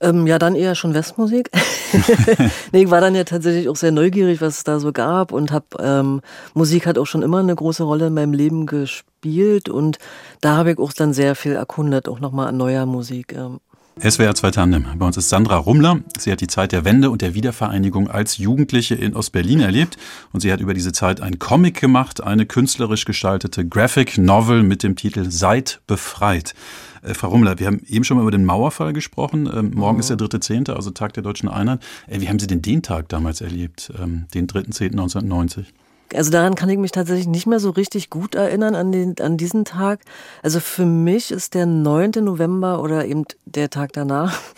Ähm, 0.00 0.26
ja, 0.26 0.38
dann 0.38 0.54
eher 0.54 0.74
schon 0.74 0.94
Westmusik. 0.94 1.50
nee, 2.72 2.82
ich 2.84 2.90
war 2.90 3.00
dann 3.00 3.14
ja 3.14 3.24
tatsächlich 3.24 3.68
auch 3.68 3.76
sehr 3.76 3.92
neugierig, 3.92 4.40
was 4.40 4.58
es 4.58 4.64
da 4.64 4.80
so 4.80 4.92
gab 4.92 5.32
und 5.32 5.52
hab 5.52 5.80
ähm, 5.80 6.20
Musik 6.52 6.86
hat 6.86 6.98
auch 6.98 7.06
schon 7.06 7.22
immer 7.22 7.38
eine 7.38 7.54
große 7.54 7.84
Rolle 7.84 8.08
in 8.08 8.14
meinem 8.14 8.32
Leben 8.32 8.66
gespielt 8.66 9.68
und 9.68 9.98
da 10.40 10.56
habe 10.56 10.72
ich 10.72 10.78
auch 10.78 10.92
dann 10.92 11.12
sehr 11.12 11.34
viel 11.34 11.52
erkundet, 11.52 12.08
auch 12.08 12.20
nochmal 12.20 12.48
an 12.48 12.56
neuer 12.56 12.86
Musik. 12.86 13.32
Ähm. 13.32 13.60
SWR 14.00 14.34
2 14.34 14.50
Tandem. 14.50 14.86
Bei 14.96 15.06
uns 15.06 15.16
ist 15.16 15.28
Sandra 15.28 15.56
Rumler. 15.56 16.00
Sie 16.18 16.32
hat 16.32 16.40
die 16.40 16.48
Zeit 16.48 16.72
der 16.72 16.84
Wende 16.84 17.10
und 17.10 17.22
der 17.22 17.34
Wiedervereinigung 17.34 18.10
als 18.10 18.38
Jugendliche 18.38 18.96
in 18.96 19.14
Ostberlin 19.14 19.60
erlebt 19.60 19.96
und 20.32 20.40
sie 20.40 20.52
hat 20.52 20.60
über 20.60 20.74
diese 20.74 20.90
Zeit 20.90 21.20
ein 21.20 21.38
Comic 21.38 21.80
gemacht, 21.80 22.20
eine 22.20 22.44
künstlerisch 22.44 23.04
gestaltete 23.04 23.64
Graphic 23.66 24.18
Novel 24.18 24.64
mit 24.64 24.82
dem 24.82 24.96
Titel 24.96 25.30
Seid 25.30 25.80
befreit. 25.86 26.54
Äh, 27.02 27.14
Frau 27.14 27.28
Rumler, 27.28 27.60
wir 27.60 27.68
haben 27.68 27.82
eben 27.86 28.02
schon 28.02 28.16
mal 28.16 28.22
über 28.22 28.32
den 28.32 28.44
Mauerfall 28.44 28.92
gesprochen. 28.92 29.48
Ähm, 29.52 29.70
morgen 29.74 29.94
mhm. 29.94 30.00
ist 30.00 30.10
der 30.10 30.16
dritte 30.16 30.40
Zehnte, 30.40 30.74
also 30.74 30.90
Tag 30.90 31.12
der 31.12 31.22
deutschen 31.22 31.48
Einheit. 31.48 31.80
Äh, 32.08 32.20
wie 32.20 32.28
haben 32.28 32.40
Sie 32.40 32.48
denn 32.48 32.62
den 32.62 32.82
Tag 32.82 33.08
damals 33.10 33.42
erlebt, 33.42 33.92
ähm, 34.02 34.26
den 34.34 34.48
dritten 34.48 34.72
Zehnten 34.72 34.98
1990? 34.98 35.72
Also 36.12 36.30
daran 36.30 36.54
kann 36.54 36.68
ich 36.68 36.78
mich 36.78 36.92
tatsächlich 36.92 37.26
nicht 37.26 37.46
mehr 37.46 37.60
so 37.60 37.70
richtig 37.70 38.10
gut 38.10 38.34
erinnern 38.34 38.74
an, 38.74 38.92
den, 38.92 39.14
an 39.20 39.36
diesen 39.36 39.64
Tag. 39.64 40.00
Also 40.42 40.60
für 40.60 40.84
mich 40.84 41.30
ist 41.30 41.54
der 41.54 41.66
9. 41.66 42.12
November 42.20 42.82
oder 42.82 43.04
eben 43.06 43.24
der 43.46 43.70
Tag 43.70 43.92
danach. 43.92 44.38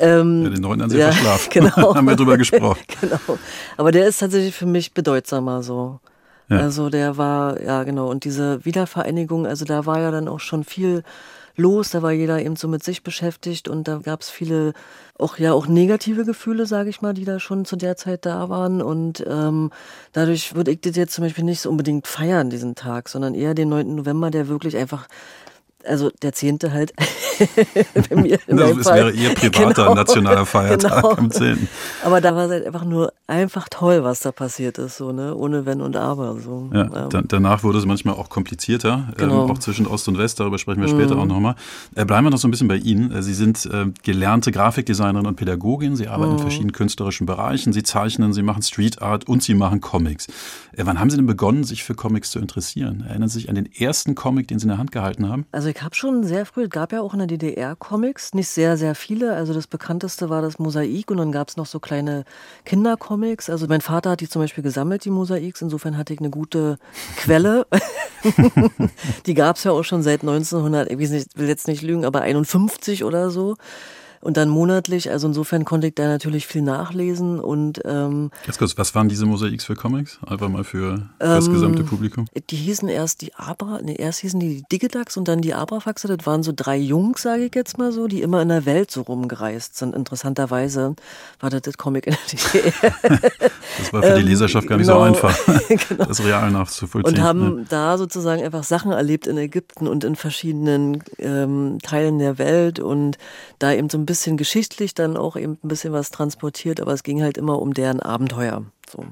Ähm, 0.00 0.44
ja, 0.44 0.48
den 0.48 0.62
9. 0.62 0.80
haben 0.82 0.90
Sie 0.90 0.98
ja, 0.98 1.12
verschlafen. 1.12 1.50
Genau. 1.52 1.94
haben 1.94 2.08
wir 2.08 2.16
drüber 2.16 2.38
gesprochen. 2.38 2.80
genau. 3.02 3.38
Aber 3.76 3.92
der 3.92 4.06
ist 4.06 4.18
tatsächlich 4.18 4.54
für 4.54 4.64
mich 4.64 4.94
bedeutsamer 4.94 5.62
so. 5.62 6.00
Ja. 6.48 6.60
Also 6.60 6.88
der 6.88 7.18
war, 7.18 7.60
ja 7.60 7.82
genau, 7.84 8.08
und 8.10 8.24
diese 8.24 8.64
Wiedervereinigung, 8.64 9.46
also 9.46 9.66
da 9.66 9.84
war 9.84 10.00
ja 10.00 10.10
dann 10.10 10.26
auch 10.26 10.40
schon 10.40 10.64
viel 10.64 11.02
los, 11.56 11.90
da 11.90 12.02
war 12.02 12.12
jeder 12.12 12.40
eben 12.40 12.56
so 12.56 12.68
mit 12.68 12.82
sich 12.82 13.02
beschäftigt 13.02 13.68
und 13.68 13.86
da 13.88 13.98
gab 13.98 14.20
es 14.20 14.30
viele 14.30 14.72
auch 15.18 15.38
ja 15.38 15.52
auch 15.52 15.68
negative 15.68 16.24
Gefühle, 16.24 16.66
sage 16.66 16.90
ich 16.90 17.00
mal, 17.00 17.14
die 17.14 17.24
da 17.24 17.38
schon 17.38 17.64
zu 17.64 17.76
der 17.76 17.96
Zeit 17.96 18.26
da 18.26 18.48
waren. 18.48 18.82
Und 18.82 19.24
ähm, 19.28 19.70
dadurch 20.12 20.54
würde 20.54 20.72
ich 20.72 20.80
das 20.80 20.96
jetzt 20.96 21.14
zum 21.14 21.24
Beispiel 21.24 21.44
nicht 21.44 21.60
so 21.60 21.70
unbedingt 21.70 22.06
feiern, 22.06 22.50
diesen 22.50 22.74
Tag, 22.74 23.08
sondern 23.08 23.34
eher 23.34 23.54
den 23.54 23.68
9. 23.68 23.94
November, 23.94 24.30
der 24.30 24.48
wirklich 24.48 24.76
einfach 24.76 25.06
also 25.86 26.10
der 26.22 26.32
zehnte 26.32 26.72
halt. 26.72 26.92
bei 28.10 28.16
mir 28.16 28.38
das 28.46 28.86
wäre 28.86 29.10
ihr 29.10 29.34
privater 29.34 29.84
genau, 29.84 29.94
nationaler 29.94 30.46
Feiertag 30.46 31.02
genau. 31.02 31.16
am 31.16 31.30
10. 31.30 31.68
Aber 32.04 32.20
da 32.20 32.34
war 32.34 32.44
es 32.44 32.50
halt 32.52 32.66
einfach 32.66 32.84
nur 32.84 33.12
einfach 33.26 33.68
toll, 33.68 34.04
was 34.04 34.20
da 34.20 34.32
passiert 34.32 34.78
ist, 34.78 34.98
so, 34.98 35.12
ne? 35.12 35.34
Ohne 35.34 35.66
Wenn 35.66 35.80
und 35.80 35.96
Aber. 35.96 36.38
So. 36.40 36.70
Ja, 36.72 36.82
ähm. 36.82 37.10
da, 37.10 37.22
danach 37.22 37.62
wurde 37.62 37.78
es 37.78 37.86
manchmal 37.86 38.14
auch 38.14 38.28
komplizierter, 38.28 39.08
ähm, 39.08 39.14
genau. 39.16 39.44
ähm, 39.44 39.50
auch 39.50 39.58
zwischen 39.58 39.86
Ost 39.86 40.08
und 40.08 40.18
West, 40.18 40.40
darüber 40.40 40.58
sprechen 40.58 40.82
wir 40.82 40.92
mhm. 40.92 41.00
später 41.00 41.18
auch 41.18 41.26
nochmal. 41.26 41.56
Äh, 41.94 42.04
bleiben 42.04 42.26
wir 42.26 42.30
noch 42.30 42.38
so 42.38 42.48
ein 42.48 42.50
bisschen 42.50 42.68
bei 42.68 42.76
Ihnen. 42.76 43.10
Äh, 43.10 43.22
Sie 43.22 43.34
sind 43.34 43.66
äh, 43.66 43.86
gelernte 44.02 44.52
Grafikdesignerin 44.52 45.26
und 45.26 45.36
Pädagogin, 45.36 45.96
Sie 45.96 46.08
arbeiten 46.08 46.32
mhm. 46.32 46.38
in 46.38 46.42
verschiedenen 46.42 46.72
künstlerischen 46.72 47.26
Bereichen, 47.26 47.72
Sie 47.72 47.82
zeichnen, 47.82 48.32
Sie 48.32 48.42
machen 48.42 48.62
Street 48.62 49.02
Art 49.02 49.26
und 49.26 49.42
Sie 49.42 49.54
machen 49.54 49.80
Comics. 49.80 50.28
Äh, 50.76 50.84
wann 50.84 51.00
haben 51.00 51.10
Sie 51.10 51.16
denn 51.16 51.26
begonnen, 51.26 51.64
sich 51.64 51.84
für 51.84 51.94
Comics 51.94 52.30
zu 52.30 52.38
interessieren? 52.38 53.04
Erinnern 53.08 53.28
Sie 53.28 53.40
sich 53.40 53.48
an 53.48 53.54
den 53.54 53.68
ersten 53.72 54.14
Comic, 54.14 54.48
den 54.48 54.58
Sie 54.58 54.64
in 54.64 54.68
der 54.68 54.78
Hand 54.78 54.92
gehalten 54.92 55.28
haben? 55.28 55.46
Also 55.52 55.72
ich 55.74 55.82
habe 55.82 55.94
schon 55.94 56.22
sehr 56.22 56.46
früh, 56.46 56.64
es 56.64 56.70
gab 56.70 56.92
ja 56.92 57.00
auch 57.00 57.14
in 57.14 57.18
der 57.18 57.26
DDR 57.26 57.74
Comics, 57.74 58.32
nicht 58.32 58.48
sehr, 58.48 58.76
sehr 58.76 58.94
viele. 58.94 59.34
Also 59.34 59.52
das 59.52 59.66
bekannteste 59.66 60.30
war 60.30 60.40
das 60.40 60.60
Mosaik 60.60 61.10
und 61.10 61.16
dann 61.16 61.32
gab 61.32 61.48
es 61.48 61.56
noch 61.56 61.66
so 61.66 61.80
kleine 61.80 62.24
Kindercomics. 62.64 63.50
Also 63.50 63.66
mein 63.66 63.80
Vater 63.80 64.10
hat 64.10 64.20
die 64.20 64.28
zum 64.28 64.40
Beispiel 64.40 64.62
gesammelt, 64.62 65.04
die 65.04 65.10
Mosaiks. 65.10 65.62
Insofern 65.62 65.96
hatte 65.96 66.14
ich 66.14 66.20
eine 66.20 66.30
gute 66.30 66.78
Quelle. 67.16 67.66
die 69.26 69.34
gab 69.34 69.56
es 69.56 69.64
ja 69.64 69.72
auch 69.72 69.82
schon 69.82 70.02
seit 70.02 70.20
1900, 70.20 70.90
ich 70.92 70.98
will 70.98 71.48
jetzt 71.48 71.66
nicht 71.66 71.82
lügen, 71.82 72.04
aber 72.04 72.20
51 72.20 73.02
oder 73.02 73.30
so 73.30 73.56
und 74.24 74.36
dann 74.36 74.48
monatlich. 74.48 75.10
Also 75.10 75.28
insofern 75.28 75.64
konnte 75.64 75.88
ich 75.88 75.94
da 75.94 76.06
natürlich 76.06 76.46
viel 76.46 76.62
nachlesen 76.62 77.38
und 77.38 77.80
ähm, 77.84 78.30
Ganz 78.46 78.58
kurz, 78.58 78.78
was 78.78 78.94
waren 78.94 79.08
diese 79.08 79.26
Mosaiks 79.26 79.64
für 79.64 79.74
Comics? 79.74 80.18
Einfach 80.26 80.48
mal 80.48 80.64
für, 80.64 80.96
für 80.96 81.08
das 81.18 81.46
ähm, 81.46 81.52
gesamte 81.52 81.84
Publikum. 81.84 82.24
Die 82.50 82.56
hießen 82.56 82.88
erst 82.88 83.20
die 83.20 83.34
Abra, 83.34 83.80
nee, 83.82 83.96
erst 83.96 84.20
hießen 84.20 84.40
die, 84.40 84.56
die 84.56 84.64
Digidax 84.72 85.16
und 85.16 85.28
dann 85.28 85.42
die 85.42 85.54
Abrafaxe. 85.54 86.08
Das 86.08 86.26
waren 86.26 86.42
so 86.42 86.52
drei 86.54 86.76
Jungs, 86.76 87.22
sage 87.22 87.44
ich 87.44 87.54
jetzt 87.54 87.76
mal 87.76 87.92
so, 87.92 88.06
die 88.06 88.22
immer 88.22 88.40
in 88.40 88.48
der 88.48 88.64
Welt 88.64 88.90
so 88.90 89.02
rumgereist 89.02 89.76
sind. 89.76 89.94
Interessanterweise 89.94 90.96
war 91.40 91.50
das 91.50 91.62
das 91.62 91.76
Comic 91.76 92.06
in 92.06 92.16
der 92.52 92.62
DDR. 92.62 92.94
das 93.78 93.92
war 93.92 94.02
für 94.02 94.14
die 94.14 94.20
ähm, 94.22 94.26
Leserschaft 94.26 94.66
gar 94.66 94.78
nicht 94.78 94.86
genau, 94.86 95.00
so 95.00 95.04
einfach, 95.04 95.38
genau. 95.88 96.04
das 96.06 96.24
real 96.24 96.50
nachzuvollziehen. 96.50 97.18
Und 97.18 97.22
haben 97.22 97.58
ja. 97.58 97.64
da 97.68 97.98
sozusagen 97.98 98.42
einfach 98.42 98.64
Sachen 98.64 98.90
erlebt 98.90 99.26
in 99.26 99.36
Ägypten 99.36 99.86
und 99.86 100.02
in 100.02 100.16
verschiedenen 100.16 101.02
ähm, 101.18 101.78
Teilen 101.82 102.18
der 102.18 102.38
Welt 102.38 102.80
und 102.80 103.18
da 103.58 103.72
eben 103.72 103.90
so 103.90 103.98
ein 103.98 104.06
bisschen 104.06 104.13
bisschen 104.14 104.36
geschichtlich 104.36 104.94
dann 104.94 105.16
auch 105.16 105.34
eben 105.34 105.58
ein 105.64 105.68
bisschen 105.68 105.92
was 105.92 106.12
transportiert, 106.12 106.80
aber 106.80 106.92
es 106.92 107.02
ging 107.02 107.20
halt 107.20 107.36
immer 107.36 107.60
um 107.60 107.74
deren 107.74 107.98
Abenteuer. 107.98 108.64
So. 108.88 109.04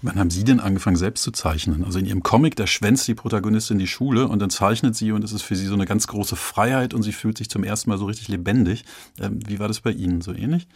Wann 0.00 0.18
haben 0.18 0.30
Sie 0.30 0.44
denn 0.44 0.60
angefangen, 0.60 0.96
selbst 0.96 1.22
zu 1.22 1.30
zeichnen? 1.30 1.84
Also 1.84 1.98
in 1.98 2.06
Ihrem 2.06 2.22
Comic, 2.22 2.56
da 2.56 2.66
schwänzt 2.66 3.06
die 3.06 3.14
Protagonistin 3.14 3.78
die 3.78 3.86
Schule 3.86 4.26
und 4.28 4.38
dann 4.40 4.48
zeichnet 4.48 4.96
sie 4.96 5.12
und 5.12 5.22
es 5.24 5.32
ist 5.32 5.42
für 5.42 5.56
sie 5.56 5.66
so 5.66 5.74
eine 5.74 5.84
ganz 5.84 6.06
große 6.06 6.36
Freiheit 6.36 6.94
und 6.94 7.02
sie 7.02 7.12
fühlt 7.12 7.36
sich 7.36 7.50
zum 7.50 7.64
ersten 7.64 7.90
Mal 7.90 7.98
so 7.98 8.06
richtig 8.06 8.28
lebendig. 8.28 8.86
Ähm, 9.20 9.40
wie 9.46 9.58
war 9.58 9.68
das 9.68 9.80
bei 9.80 9.90
Ihnen? 9.90 10.22
So 10.22 10.32
ähnlich? 10.32 10.66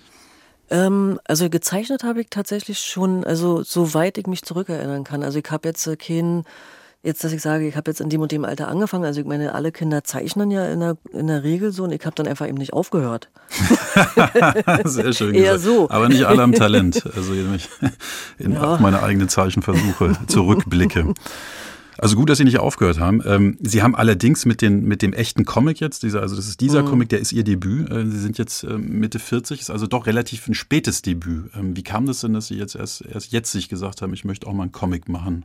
Ähm, 0.68 1.18
also 1.24 1.48
gezeichnet 1.48 2.04
habe 2.04 2.20
ich 2.20 2.26
tatsächlich 2.28 2.78
schon, 2.80 3.24
also 3.24 3.62
soweit 3.62 4.18
ich 4.18 4.26
mich 4.26 4.42
zurückerinnern 4.42 5.04
kann. 5.04 5.22
Also 5.22 5.38
ich 5.38 5.50
habe 5.50 5.68
jetzt 5.68 5.86
äh, 5.86 5.96
keinen 5.96 6.44
jetzt, 7.04 7.22
dass 7.22 7.32
ich 7.32 7.42
sage, 7.42 7.68
ich 7.68 7.76
habe 7.76 7.90
jetzt 7.90 8.00
in 8.00 8.08
dem 8.08 8.22
und 8.22 8.32
dem 8.32 8.44
Alter 8.44 8.68
angefangen, 8.68 9.04
also 9.04 9.20
ich 9.20 9.26
meine, 9.26 9.54
alle 9.54 9.72
Kinder 9.72 10.04
zeichnen 10.04 10.50
ja 10.50 10.66
in 10.66 10.80
der, 10.80 10.96
in 11.12 11.26
der 11.26 11.44
Regel 11.44 11.70
so 11.70 11.84
und 11.84 11.92
ich 11.92 12.04
habe 12.04 12.16
dann 12.16 12.26
einfach 12.26 12.48
eben 12.48 12.56
nicht 12.56 12.72
aufgehört. 12.72 13.30
Sehr 14.84 15.12
schön 15.12 15.34
Eher 15.34 15.54
gesagt. 15.54 15.60
so. 15.60 15.90
Aber 15.90 16.08
nicht 16.08 16.24
alle 16.24 16.42
am 16.42 16.52
Talent. 16.52 17.04
Also 17.14 17.32
ich 17.34 17.68
in 18.38 18.52
ja. 18.52 18.78
meine 18.80 19.02
eigenen 19.02 19.28
Zeichenversuche 19.28 20.16
zurückblicke. 20.26 21.14
Also 21.98 22.16
gut, 22.16 22.28
dass 22.28 22.38
Sie 22.38 22.44
nicht 22.44 22.58
aufgehört 22.58 22.98
haben. 22.98 23.22
Ähm, 23.24 23.56
Sie 23.60 23.82
haben 23.82 23.94
allerdings 23.94 24.46
mit, 24.46 24.62
den, 24.62 24.84
mit 24.84 25.00
dem 25.02 25.12
echten 25.12 25.44
Comic 25.44 25.80
jetzt, 25.80 26.02
dieser, 26.02 26.22
also 26.22 26.34
das 26.34 26.48
ist 26.48 26.60
dieser 26.60 26.82
mhm. 26.82 26.88
Comic, 26.88 27.08
der 27.10 27.20
ist 27.20 27.32
Ihr 27.32 27.44
Debüt. 27.44 27.90
Äh, 27.90 28.06
Sie 28.06 28.18
sind 28.18 28.36
jetzt 28.36 28.64
ähm, 28.64 28.98
Mitte 28.98 29.18
40, 29.18 29.60
ist 29.60 29.70
also 29.70 29.86
doch 29.86 30.06
relativ 30.06 30.48
ein 30.48 30.54
spätes 30.54 31.02
Debüt. 31.02 31.50
Ähm, 31.54 31.76
wie 31.76 31.82
kam 31.84 32.06
das 32.06 32.20
denn, 32.20 32.32
dass 32.32 32.48
Sie 32.48 32.56
jetzt 32.56 32.74
erst, 32.74 33.04
erst 33.06 33.30
jetzt 33.30 33.52
sich 33.52 33.68
gesagt 33.68 34.02
haben, 34.02 34.12
ich 34.12 34.24
möchte 34.24 34.46
auch 34.46 34.52
mal 34.52 34.64
einen 34.64 34.72
Comic 34.72 35.08
machen? 35.08 35.44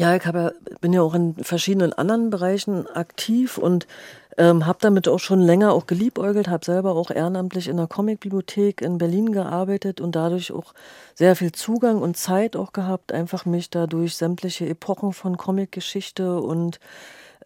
Ja, 0.00 0.14
ich 0.14 0.24
hab 0.26 0.36
ja, 0.36 0.52
bin 0.80 0.92
ja 0.92 1.02
auch 1.02 1.14
in 1.14 1.34
verschiedenen 1.42 1.92
anderen 1.92 2.30
Bereichen 2.30 2.86
aktiv 2.88 3.58
und 3.58 3.86
Ähm, 4.42 4.66
habe 4.66 4.78
damit 4.80 5.10
auch 5.10 5.20
schon 5.20 5.42
länger 5.42 5.74
auch 5.74 5.86
geliebäugelt, 5.86 6.48
habe 6.48 6.64
selber 6.64 6.96
auch 6.96 7.12
ehrenamtlich 7.12 7.68
in 7.68 7.76
der 7.76 7.88
Comicbibliothek 7.88 8.80
in 8.82 8.98
Berlin 8.98 9.34
gearbeitet 9.34 10.00
und 10.00 10.16
dadurch 10.16 10.54
auch 10.54 10.74
sehr 11.14 11.36
viel 11.36 11.52
Zugang 11.52 12.00
und 12.02 12.16
Zeit 12.16 12.56
auch 12.56 12.72
gehabt, 12.72 13.12
einfach 13.12 13.46
mich 13.46 13.70
da 13.70 13.86
durch 13.88 14.16
sämtliche 14.16 14.66
Epochen 14.68 15.12
von 15.12 15.36
Comicgeschichte 15.36 16.40
und 16.40 16.80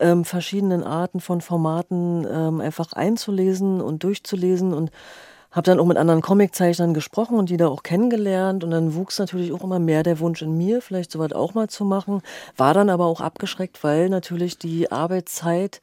ähm, 0.01 0.25
verschiedenen 0.25 0.85
Arten 0.85 1.21
von 1.21 1.41
Formaten 1.41 2.27
ähm, 2.31 2.61
einfach 2.61 2.93
einzulesen 2.95 3.81
und 3.81 4.05
durchzulesen 4.05 4.75
und 4.75 4.91
habe 5.53 5.67
dann 5.67 5.79
auch 5.79 5.87
mit 5.87 5.99
anderen 5.99 6.23
Comiczeichnern 6.23 6.95
gesprochen 6.95 7.39
und 7.39 7.51
die 7.51 7.59
da 7.59 7.69
auch 7.69 7.83
kennengelernt. 7.83 8.65
Und 8.65 8.71
dann 8.71 8.95
wuchs 8.95 9.19
natürlich 9.19 9.53
auch 9.53 9.63
immer 9.63 9.79
mehr 9.79 10.03
der 10.03 10.19
Wunsch 10.19 10.43
in 10.43 10.57
mir, 10.57 10.81
vielleicht 10.81 11.13
sowas 11.13 11.33
auch 11.33 11.55
mal 11.55 11.69
zu 11.69 11.85
machen, 11.85 12.23
war 12.57 12.75
dann 12.75 12.91
aber 12.91 13.05
auch 13.05 13.21
abgeschreckt, 13.21 13.85
weil 13.85 14.09
natürlich 14.09 14.59
die 14.59 14.91
Arbeitszeit 14.91 15.81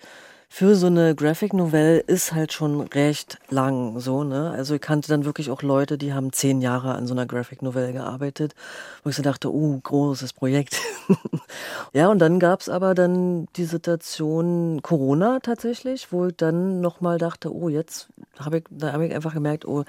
für 0.51 0.75
so 0.75 0.87
eine 0.87 1.13
Graphic 1.13 1.53
Novelle 1.53 1.99
ist 1.99 2.33
halt 2.33 2.51
schon 2.51 2.81
recht 2.81 3.37
lang, 3.49 3.99
so, 3.99 4.23
ne? 4.23 4.49
Also 4.49 4.73
ich 4.73 4.81
kannte 4.81 5.07
dann 5.07 5.23
wirklich 5.23 5.51
auch 5.51 5.61
Leute, 5.61 5.97
die 5.97 6.11
haben 6.11 6.33
zehn 6.33 6.59
Jahre 6.59 6.95
an 6.95 7.05
so 7.05 7.13
einer 7.13 7.27
Graphic 7.27 7.61
Novelle 7.61 7.93
gearbeitet, 7.93 8.55
wo 9.03 9.11
ich 9.11 9.15
so 9.15 9.21
dachte, 9.21 9.53
oh, 9.53 9.79
großes 9.81 10.33
Projekt. 10.33 10.81
ja, 11.93 12.09
und 12.09 12.17
dann 12.17 12.39
gab's 12.39 12.67
aber 12.67 12.95
dann 12.95 13.47
die 13.55 13.65
Situation 13.65 14.81
Corona 14.81 15.39
tatsächlich, 15.39 16.11
wo 16.11 16.25
ich 16.25 16.35
dann 16.35 16.81
nochmal 16.81 17.19
dachte, 17.19 17.53
oh, 17.53 17.69
jetzt 17.69 18.07
habe 18.39 18.57
ich, 18.57 18.63
da 18.71 18.91
habe 18.91 19.05
ich 19.05 19.13
einfach 19.13 19.35
gemerkt, 19.35 19.65
oh, 19.65 19.85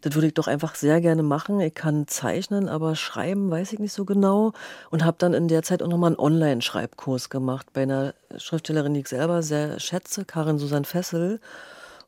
das 0.00 0.14
würde 0.14 0.28
ich 0.28 0.34
doch 0.34 0.46
einfach 0.46 0.74
sehr 0.74 1.00
gerne 1.00 1.22
machen. 1.22 1.60
Ich 1.60 1.74
kann 1.74 2.06
zeichnen, 2.06 2.68
aber 2.68 2.94
schreiben 2.94 3.50
weiß 3.50 3.72
ich 3.72 3.78
nicht 3.78 3.92
so 3.92 4.04
genau. 4.04 4.52
Und 4.90 5.04
habe 5.04 5.16
dann 5.18 5.34
in 5.34 5.48
der 5.48 5.62
Zeit 5.62 5.82
auch 5.82 5.88
nochmal 5.88 6.10
einen 6.10 6.18
Online-Schreibkurs 6.18 7.30
gemacht 7.30 7.72
bei 7.72 7.82
einer 7.82 8.14
Schriftstellerin, 8.36 8.94
die 8.94 9.00
ich 9.00 9.08
selber 9.08 9.42
sehr 9.42 9.80
schätze, 9.80 10.24
Karin 10.24 10.58
Susan 10.58 10.84
Fessel. 10.84 11.40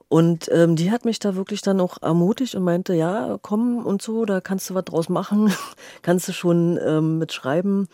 Und 0.08 0.50
ähm, 0.52 0.74
die 0.74 0.90
hat 0.90 1.04
mich 1.04 1.20
da 1.20 1.36
wirklich 1.36 1.62
dann 1.62 1.80
auch 1.80 2.02
ermutigt 2.02 2.56
und 2.56 2.64
meinte, 2.64 2.94
ja, 2.94 3.38
komm 3.42 3.86
und 3.86 4.02
so, 4.02 4.24
da 4.24 4.40
kannst 4.40 4.68
du 4.68 4.74
was 4.74 4.84
draus 4.84 5.08
machen, 5.08 5.52
kannst 6.02 6.26
du 6.28 6.32
schon 6.32 6.78
ähm, 6.84 7.18
mit 7.18 7.32
schreiben. 7.32 7.86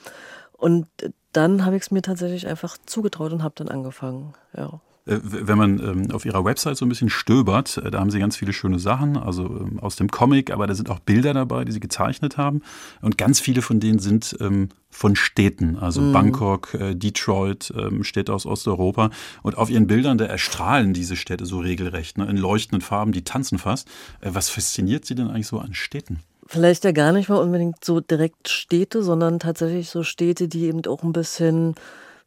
Und 0.52 0.86
dann 1.32 1.66
habe 1.66 1.76
ich 1.76 1.82
es 1.82 1.90
mir 1.90 2.00
tatsächlich 2.00 2.46
einfach 2.46 2.78
zugetraut 2.86 3.32
und 3.32 3.42
habe 3.42 3.54
dann 3.56 3.68
angefangen. 3.68 4.32
Ja. 4.56 4.80
Äh, 5.06 5.18
wenn 5.22 5.56
man 5.56 5.78
ähm, 5.78 6.10
auf 6.10 6.24
ihrer 6.24 6.44
Website 6.44 6.76
so 6.76 6.84
ein 6.84 6.88
bisschen 6.88 7.08
stöbert, 7.08 7.78
äh, 7.78 7.90
da 7.90 8.00
haben 8.00 8.10
sie 8.10 8.18
ganz 8.18 8.36
viele 8.36 8.52
schöne 8.52 8.78
Sachen, 8.78 9.16
also 9.16 9.44
ähm, 9.44 9.78
aus 9.80 9.96
dem 9.96 10.10
Comic, 10.10 10.50
aber 10.50 10.66
da 10.66 10.74
sind 10.74 10.90
auch 10.90 10.98
Bilder 10.98 11.32
dabei, 11.32 11.64
die 11.64 11.72
sie 11.72 11.80
gezeichnet 11.80 12.36
haben. 12.36 12.62
Und 13.00 13.16
ganz 13.16 13.40
viele 13.40 13.62
von 13.62 13.80
denen 13.80 13.98
sind 13.98 14.36
ähm, 14.40 14.68
von 14.90 15.14
Städten, 15.14 15.76
also 15.76 16.00
mhm. 16.00 16.12
Bangkok, 16.12 16.74
äh, 16.74 16.94
Detroit, 16.94 17.72
Städte 18.00 18.32
aus 18.32 18.46
Osteuropa. 18.46 19.10
Und 19.42 19.58
auf 19.58 19.70
ihren 19.70 19.86
Bildern, 19.86 20.18
da 20.18 20.24
erstrahlen 20.24 20.92
diese 20.94 21.16
Städte 21.16 21.46
so 21.46 21.58
regelrecht, 21.58 22.18
ne, 22.18 22.26
in 22.26 22.36
leuchtenden 22.36 22.80
Farben, 22.80 23.12
die 23.12 23.22
tanzen 23.22 23.58
fast. 23.58 23.88
Was 24.22 24.48
fasziniert 24.48 25.04
sie 25.04 25.14
denn 25.14 25.28
eigentlich 25.28 25.46
so 25.46 25.58
an 25.58 25.74
Städten? 25.74 26.20
Vielleicht 26.46 26.84
ja 26.84 26.92
gar 26.92 27.12
nicht 27.12 27.28
mal 27.28 27.36
unbedingt 27.36 27.84
so 27.84 28.00
direkt 28.00 28.48
Städte, 28.48 29.02
sondern 29.02 29.38
tatsächlich 29.38 29.90
so 29.90 30.02
Städte, 30.02 30.48
die 30.48 30.64
eben 30.64 30.84
auch 30.86 31.02
ein 31.02 31.12
bisschen 31.12 31.74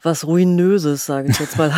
was 0.02 0.26
Ruinöses, 0.26 1.06
sage 1.06 1.30
ich 1.30 1.40
jetzt 1.40 1.58
mal. 1.58 1.74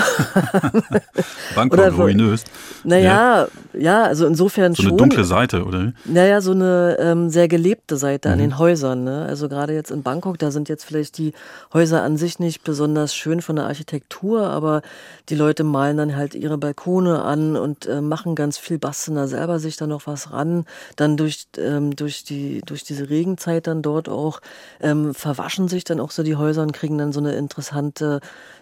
Bangkok 1.55 1.79
oder, 1.79 1.91
ruinös. 1.91 2.43
Naja, 2.83 3.47
ja. 3.73 3.79
ja, 3.79 4.03
also 4.03 4.27
insofern 4.27 4.75
schon. 4.75 4.85
So 4.85 4.89
eine 4.89 4.97
dunkle 4.97 5.23
Seite, 5.23 5.65
oder? 5.65 5.93
Naja, 6.05 6.41
so 6.41 6.51
eine 6.51 6.97
ähm, 6.99 7.29
sehr 7.29 7.47
gelebte 7.47 7.97
Seite 7.97 8.29
mhm. 8.29 8.33
an 8.33 8.39
den 8.39 8.57
Häusern. 8.59 9.03
Ne? 9.03 9.25
Also 9.25 9.49
gerade 9.49 9.73
jetzt 9.73 9.89
in 9.89 10.03
Bangkok, 10.03 10.37
da 10.37 10.51
sind 10.51 10.69
jetzt 10.69 10.83
vielleicht 10.83 11.17
die 11.17 11.33
Häuser 11.73 12.03
an 12.03 12.17
sich 12.17 12.37
nicht 12.37 12.63
besonders 12.63 13.15
schön 13.15 13.41
von 13.41 13.55
der 13.55 13.65
Architektur, 13.65 14.47
aber 14.47 14.83
die 15.29 15.35
Leute 15.35 15.63
malen 15.63 15.97
dann 15.97 16.15
halt 16.15 16.35
ihre 16.35 16.59
Balkone 16.59 17.23
an 17.23 17.55
und 17.55 17.87
äh, 17.87 18.01
machen 18.01 18.35
ganz 18.35 18.59
viel, 18.59 18.77
basteln 18.77 19.15
da 19.15 19.27
selber 19.27 19.57
sich 19.57 19.77
da 19.77 19.87
noch 19.87 20.05
was 20.05 20.31
ran. 20.31 20.65
Dann 20.95 21.17
durch, 21.17 21.47
ähm, 21.57 21.95
durch, 21.95 22.23
die, 22.23 22.61
durch 22.67 22.83
diese 22.83 23.09
Regenzeit 23.09 23.65
dann 23.65 23.81
dort 23.81 24.09
auch 24.09 24.41
ähm, 24.79 25.15
verwaschen 25.15 25.67
sich 25.67 25.85
dann 25.85 25.99
auch 25.99 26.11
so 26.11 26.21
die 26.21 26.35
Häuser 26.35 26.61
und 26.61 26.73
kriegen 26.73 26.99
dann 26.99 27.13
so 27.13 27.19
eine 27.19 27.33
interessante 27.33 28.10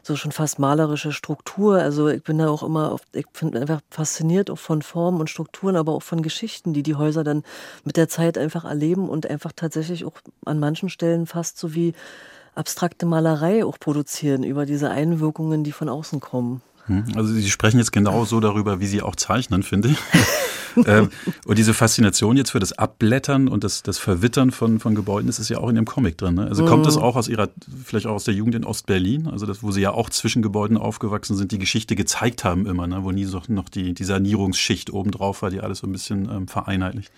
so 0.03 0.15
schon 0.15 0.31
fast 0.31 0.59
malerische 0.59 1.11
Struktur. 1.11 1.79
Also 1.79 2.07
ich 2.07 2.23
bin 2.23 2.37
da 2.37 2.49
auch 2.49 2.63
immer, 2.63 2.91
auf, 2.91 3.01
ich 3.13 3.25
finde 3.33 3.59
einfach 3.59 3.81
fasziniert 3.89 4.49
auch 4.49 4.59
von 4.59 4.81
Formen 4.81 5.19
und 5.19 5.29
Strukturen, 5.29 5.75
aber 5.75 5.93
auch 5.93 6.03
von 6.03 6.21
Geschichten, 6.21 6.73
die 6.73 6.83
die 6.83 6.95
Häuser 6.95 7.23
dann 7.23 7.43
mit 7.83 7.97
der 7.97 8.09
Zeit 8.09 8.37
einfach 8.37 8.65
erleben 8.65 9.09
und 9.09 9.29
einfach 9.29 9.51
tatsächlich 9.55 10.05
auch 10.05 10.19
an 10.45 10.59
manchen 10.59 10.89
Stellen 10.89 11.25
fast 11.25 11.57
so 11.57 11.73
wie 11.73 11.93
abstrakte 12.55 13.05
Malerei 13.05 13.65
auch 13.65 13.79
produzieren 13.79 14.43
über 14.43 14.65
diese 14.65 14.89
Einwirkungen, 14.89 15.63
die 15.63 15.71
von 15.71 15.89
außen 15.89 16.19
kommen. 16.19 16.61
Hm, 16.85 17.05
also 17.15 17.33
Sie 17.33 17.49
sprechen 17.49 17.77
jetzt 17.77 17.91
genau 17.91 18.25
so 18.25 18.39
darüber, 18.39 18.79
wie 18.79 18.87
Sie 18.87 19.01
auch 19.01 19.15
zeichnen, 19.15 19.63
finde 19.63 19.89
ich. 19.89 19.97
ähm, 20.85 21.09
und 21.45 21.57
diese 21.57 21.73
Faszination 21.73 22.37
jetzt 22.37 22.51
für 22.51 22.59
das 22.59 22.73
Abblättern 22.73 23.47
und 23.47 23.63
das, 23.63 23.83
das 23.83 23.97
Verwittern 23.97 24.51
von, 24.51 24.79
von 24.79 24.95
Gebäuden, 24.95 25.27
das 25.27 25.39
ist 25.39 25.49
ja 25.49 25.57
auch 25.57 25.69
in 25.69 25.75
dem 25.75 25.85
Comic 25.85 26.17
drin. 26.17 26.35
Ne? 26.35 26.47
Also 26.47 26.65
kommt 26.65 26.85
das 26.85 26.95
mhm. 26.95 27.03
auch 27.03 27.15
aus 27.15 27.27
Ihrer, 27.27 27.49
vielleicht 27.83 28.07
auch 28.07 28.15
aus 28.15 28.23
der 28.23 28.33
Jugend 28.33 28.55
in 28.55 28.63
Ostberlin, 28.63 29.27
also 29.27 29.45
das, 29.45 29.63
wo 29.63 29.71
Sie 29.71 29.81
ja 29.81 29.91
auch 29.91 30.09
zwischen 30.09 30.41
Gebäuden 30.41 30.77
aufgewachsen 30.77 31.35
sind, 31.35 31.51
die 31.51 31.59
Geschichte 31.59 31.95
gezeigt 31.95 32.43
haben 32.43 32.65
immer, 32.65 32.87
ne? 32.87 33.03
wo 33.03 33.11
nie 33.11 33.25
so 33.25 33.41
noch 33.47 33.69
die, 33.69 33.93
die 33.93 34.03
Sanierungsschicht 34.03 34.91
obendrauf 34.91 35.41
war, 35.41 35.49
die 35.49 35.61
alles 35.61 35.79
so 35.79 35.87
ein 35.87 35.91
bisschen 35.91 36.29
ähm, 36.29 36.47
vereinheitlicht. 36.47 37.11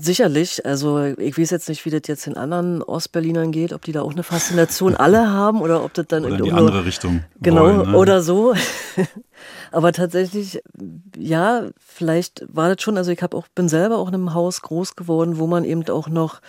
Sicherlich, 0.00 0.64
also 0.64 1.02
ich 1.04 1.36
weiß 1.36 1.50
jetzt 1.50 1.68
nicht, 1.68 1.84
wie 1.84 1.90
das 1.90 2.02
jetzt 2.06 2.26
in 2.26 2.36
anderen 2.36 2.80
Ostberlinern 2.80 3.50
geht, 3.50 3.72
ob 3.72 3.82
die 3.82 3.92
da 3.92 4.02
auch 4.02 4.12
eine 4.12 4.22
Faszination 4.22 4.94
alle 4.94 5.30
haben 5.30 5.60
oder 5.60 5.84
ob 5.84 5.92
das 5.94 6.06
dann 6.06 6.24
oder 6.24 6.38
in 6.38 6.44
die 6.44 6.52
andere 6.52 6.84
Richtung. 6.84 7.24
Genau, 7.42 7.62
wollen, 7.62 7.90
ne? 7.90 7.96
oder 7.96 8.22
so. 8.22 8.54
Aber 9.72 9.92
tatsächlich, 9.92 10.62
ja, 11.16 11.68
vielleicht 11.78 12.44
war 12.48 12.68
das 12.74 12.82
schon, 12.82 12.96
also 12.96 13.10
ich 13.10 13.22
habe 13.22 13.36
auch, 13.36 13.48
bin 13.48 13.68
selber 13.68 13.98
auch 13.98 14.08
in 14.08 14.14
einem 14.14 14.34
Haus 14.34 14.62
groß 14.62 14.96
geworden, 14.96 15.38
wo 15.38 15.46
man 15.46 15.64
eben 15.64 15.88
auch 15.88 16.08
noch, 16.08 16.40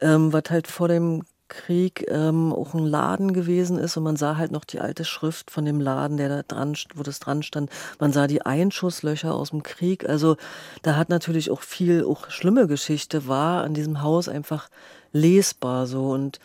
ähm, 0.00 0.32
was 0.32 0.44
halt 0.50 0.66
vor 0.66 0.88
dem 0.88 1.22
Krieg 1.52 2.06
ähm, 2.08 2.52
auch 2.52 2.72
ein 2.72 2.86
Laden 2.86 3.34
gewesen 3.34 3.78
ist 3.78 3.98
und 3.98 4.04
man 4.04 4.16
sah 4.16 4.38
halt 4.38 4.52
noch 4.52 4.64
die 4.64 4.80
alte 4.80 5.04
Schrift 5.04 5.50
von 5.50 5.66
dem 5.66 5.80
Laden, 5.80 6.16
der 6.16 6.30
da 6.30 6.42
dran, 6.42 6.74
wo 6.94 7.02
das 7.02 7.20
dran 7.20 7.42
stand. 7.42 7.70
Man 7.98 8.10
sah 8.10 8.26
die 8.26 8.40
Einschusslöcher 8.40 9.34
aus 9.34 9.50
dem 9.50 9.62
Krieg. 9.62 10.08
Also 10.08 10.36
da 10.80 10.96
hat 10.96 11.10
natürlich 11.10 11.50
auch 11.50 11.60
viel, 11.60 12.04
auch 12.04 12.30
schlimme 12.30 12.66
Geschichte 12.66 13.28
war 13.28 13.64
an 13.64 13.74
diesem 13.74 14.00
Haus 14.00 14.28
einfach 14.30 14.70
lesbar 15.12 15.86
so 15.86 16.10
und 16.10 16.40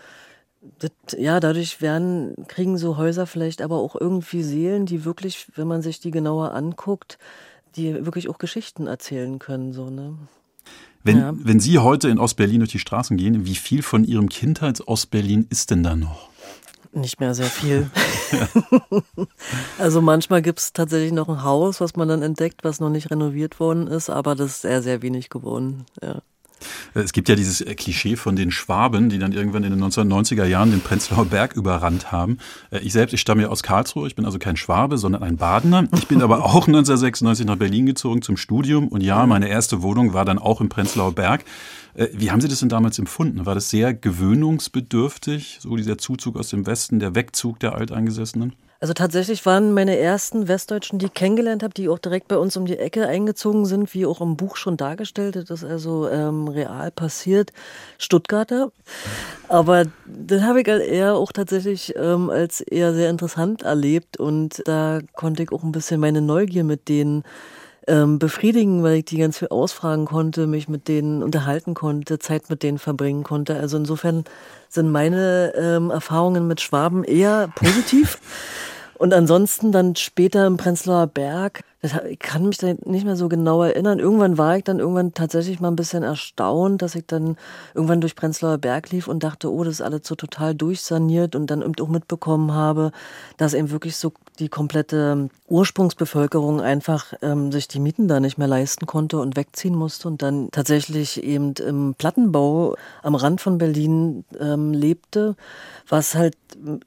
das, 0.80 0.92
ja, 1.18 1.40
dadurch 1.40 1.82
werden, 1.82 2.36
kriegen 2.48 2.78
so 2.78 2.98
Häuser 2.98 3.26
vielleicht 3.28 3.62
aber 3.62 3.78
auch 3.78 3.96
irgendwie 3.96 4.44
Seelen, 4.44 4.86
die 4.86 5.06
wirklich, 5.06 5.48
wenn 5.56 5.68
man 5.68 5.82
sich 5.82 6.00
die 6.00 6.12
genauer 6.12 6.54
anguckt, 6.54 7.18
die 7.76 8.06
wirklich 8.06 8.30
auch 8.30 8.38
Geschichten 8.38 8.88
erzählen 8.88 9.40
können, 9.40 9.74
so, 9.74 9.90
ne? 9.90 10.16
Wenn, 11.04 11.20
ja. 11.20 11.34
wenn 11.36 11.60
Sie 11.60 11.80
heute 11.80 12.10
in 12.10 12.20
Ostberlin 12.20 12.60
durch 12.60 12.72
die 12.72 12.80
Straßen 12.80 13.16
gehen, 13.16 13.46
wie 13.46 13.56
viel 13.56 13.82
von 13.82 14.04
Ihrem 14.04 14.28
Kindheits-Ostberlin 14.28 15.48
ist 15.50 15.72
denn 15.72 15.84
da 15.84 15.96
noch? 15.96 16.30
Nicht 16.92 17.20
mehr 17.20 17.34
sehr 17.34 17.46
viel. 17.46 17.90
also 19.78 20.02
manchmal 20.02 20.42
gibt 20.42 20.60
es 20.60 20.74
tatsächlich 20.74 21.12
noch 21.12 21.30
ein 21.30 21.44
Haus, 21.44 21.80
was 21.80 21.96
man 21.96 22.08
dann 22.08 22.24
entdeckt, 22.24 22.64
was 22.64 22.80
noch 22.80 22.90
nicht 22.90 23.12
renoviert 23.12 23.60
worden 23.60 23.88
ist, 23.88 24.10
aber 24.10 24.36
das 24.36 24.52
ist 24.52 24.62
sehr, 24.64 24.82
sehr 24.82 25.02
wenig 25.02 25.30
geworden. 25.30 25.86
Ja. 26.02 26.22
Es 26.94 27.14
gibt 27.14 27.30
ja 27.30 27.36
dieses 27.36 27.62
äh, 27.62 27.76
Klischee 27.76 28.16
von 28.16 28.36
den 28.36 28.52
Schwaben, 28.52 29.10
die 29.10 29.20
dann 29.20 29.32
irgendwann 29.32 29.64
in 29.64 29.72
den 29.72 29.84
1990er 29.84 30.46
Jahren 30.46 30.72
den 30.72 30.82
Prenzlauer 30.82 31.26
Berg 31.26 31.56
überrannt 31.56 32.12
haben. 32.12 32.38
Äh, 32.72 32.80
ich 32.80 32.94
selbst, 32.94 33.14
ich 33.14 33.22
stamme 33.22 33.44
ja 33.44 33.50
aus 33.50 33.64
Karlsruhe, 33.64 34.08
ich 34.08 34.16
bin 34.16 34.26
also 34.26 34.40
kein 34.40 34.58
Schwabe, 34.58 34.98
sondern 34.98 35.24
ein 35.24 35.38
Badener. 35.38 35.88
Ich 35.96 36.08
bin 36.08 36.22
aber 36.22 36.44
auch 36.44 36.68
1996 36.68 37.46
nach 37.46 37.58
Berlin 37.58 37.86
gezogen 37.86 38.22
zum 38.22 38.38
Studium 38.38 38.88
und 38.88 39.02
ja, 39.02 39.26
meine 39.26 39.48
erste 39.48 39.82
Wohnung 39.82 40.14
war 40.14 40.26
dann 40.26 40.40
auch 40.40 40.62
im 40.62 40.70
Prenzlauer 40.70 41.14
Berg. 41.14 41.44
Äh, 41.94 42.08
wie 42.14 42.32
haben 42.32 42.42
Sie 42.42 42.48
das 42.48 42.60
denn 42.60 42.70
damals 42.70 42.98
empfunden? 43.00 43.46
War 43.46 43.56
das 43.56 43.70
sehr 43.70 43.94
gewöhnungsbedürftig, 43.94 45.60
so 45.62 45.76
dieser 45.76 45.98
Zuzug 45.98 46.38
aus 46.38 46.50
dem 46.50 46.66
Westen, 46.66 47.00
der 47.00 47.16
Wegzug 47.16 47.60
der 47.60 47.76
Alteingesessenen? 47.76 48.54
Also 48.80 48.94
tatsächlich 48.94 49.46
waren 49.46 49.74
meine 49.74 49.98
ersten 49.98 50.48
Westdeutschen, 50.48 51.00
die 51.00 51.08
ich 51.08 51.14
kennengelernt 51.14 51.64
habe, 51.64 51.74
die 51.74 51.90
auch 51.90 51.98
direkt 51.98 52.28
bei 52.28 52.38
uns 52.38 52.56
um 52.58 52.66
die 52.66 52.78
Ecke 52.78 53.08
eingezogen 53.08 53.66
sind, 53.66 53.94
wie 53.94 54.06
auch 54.06 54.22
im 54.22 54.38
Buch 54.38 54.56
schon 54.56 54.78
dargestellt. 54.78 55.36
Das 55.36 55.50
ist 55.50 55.64
also 55.64 56.08
ähm, 56.10 56.48
real 56.48 56.92
passiert. 56.92 57.52
Stuttgarter. 57.98 58.72
Aber 59.48 59.86
das 60.06 60.42
habe 60.44 60.62
ich 60.62 60.68
halt 60.68 60.84
eher 60.84 61.16
auch 61.16 61.32
tatsächlich 61.32 61.96
ähm, 61.96 62.30
als 62.30 62.62
eher 62.62 62.94
sehr 62.94 63.10
interessant 63.10 63.64
erlebt 63.64 64.18
und 64.18 64.62
da 64.66 65.00
konnte 65.14 65.44
ich 65.44 65.52
auch 65.52 65.64
ein 65.64 65.72
bisschen 65.72 66.00
meine 66.00 66.22
Neugier 66.22 66.64
mit 66.64 66.88
denen 66.88 67.24
ähm, 67.88 68.20
befriedigen, 68.20 68.84
weil 68.84 68.98
ich 68.98 69.06
die 69.06 69.18
ganz 69.18 69.40
viel 69.40 69.48
ausfragen 69.48 70.06
konnte, 70.06 70.46
mich 70.48 70.68
mit 70.68 70.88
denen 70.88 71.24
unterhalten 71.24 71.74
konnte, 71.74 72.20
Zeit 72.20 72.50
mit 72.50 72.64
denen 72.64 72.78
verbringen 72.78 73.24
konnte. 73.24 73.56
Also 73.58 73.78
insofern 73.78 74.26
sind 74.70 74.92
meine 74.92 75.54
ähm, 75.56 75.90
Erfahrungen 75.90 76.48
mit 76.48 76.62
Schwaben 76.62 77.04
eher 77.04 77.50
positiv. 77.56 78.20
Und 78.98 79.14
ansonsten 79.14 79.72
dann 79.72 79.96
später 79.96 80.48
im 80.48 80.58
Prenzlauer 80.58 81.08
Berg, 81.08 81.62
Das, 81.82 81.94
ich 82.10 82.18
kann 82.18 82.48
mich 82.48 82.58
da 82.58 82.74
nicht 82.86 83.06
mehr 83.06 83.16
so 83.16 83.30
genau 83.30 83.62
erinnern. 83.62 84.00
Irgendwann 84.00 84.38
war 84.38 84.58
ich 84.58 84.64
dann 84.64 84.80
irgendwann 84.80 85.14
tatsächlich 85.14 85.60
mal 85.60 85.68
ein 85.68 85.76
bisschen 85.76 86.02
erstaunt, 86.02 86.82
dass 86.82 86.96
ich 86.96 87.06
dann 87.06 87.38
irgendwann 87.76 88.02
durch 88.02 88.16
Prenzlauer 88.16 88.58
Berg 88.58 88.90
lief 88.90 89.08
und 89.08 89.24
dachte, 89.24 89.52
oh, 89.52 89.64
das 89.64 89.76
ist 89.76 89.82
alles 89.82 90.02
so 90.04 90.16
total 90.16 90.56
durchsaniert 90.56 91.36
und 91.36 91.52
dann 91.52 91.62
eben 91.62 91.74
auch 91.80 91.88
mitbekommen 91.88 92.52
habe, 92.52 92.92
dass 93.38 93.54
eben 93.54 93.70
wirklich 93.70 93.96
so 93.96 94.12
die 94.40 94.50
komplette 94.50 95.30
Ursprungsbevölkerung 95.48 96.62
einfach 96.62 97.14
ähm, 97.22 97.52
sich 97.52 97.68
die 97.68 97.80
Mieten 97.80 98.08
da 98.08 98.20
nicht 98.20 98.38
mehr 98.38 98.48
leisten 98.48 98.86
konnte 98.86 99.20
und 99.20 99.36
wegziehen 99.36 99.76
musste 99.76 100.08
und 100.08 100.22
dann 100.22 100.50
tatsächlich 100.52 101.24
eben 101.24 101.54
im 101.54 101.96
Plattenbau 101.98 102.76
am 103.02 103.16
Rand 103.16 103.42
von 103.42 103.58
Berlin 103.58 104.26
ähm, 104.40 104.74
lebte, 104.74 105.36
was 105.88 106.16
halt, 106.16 106.36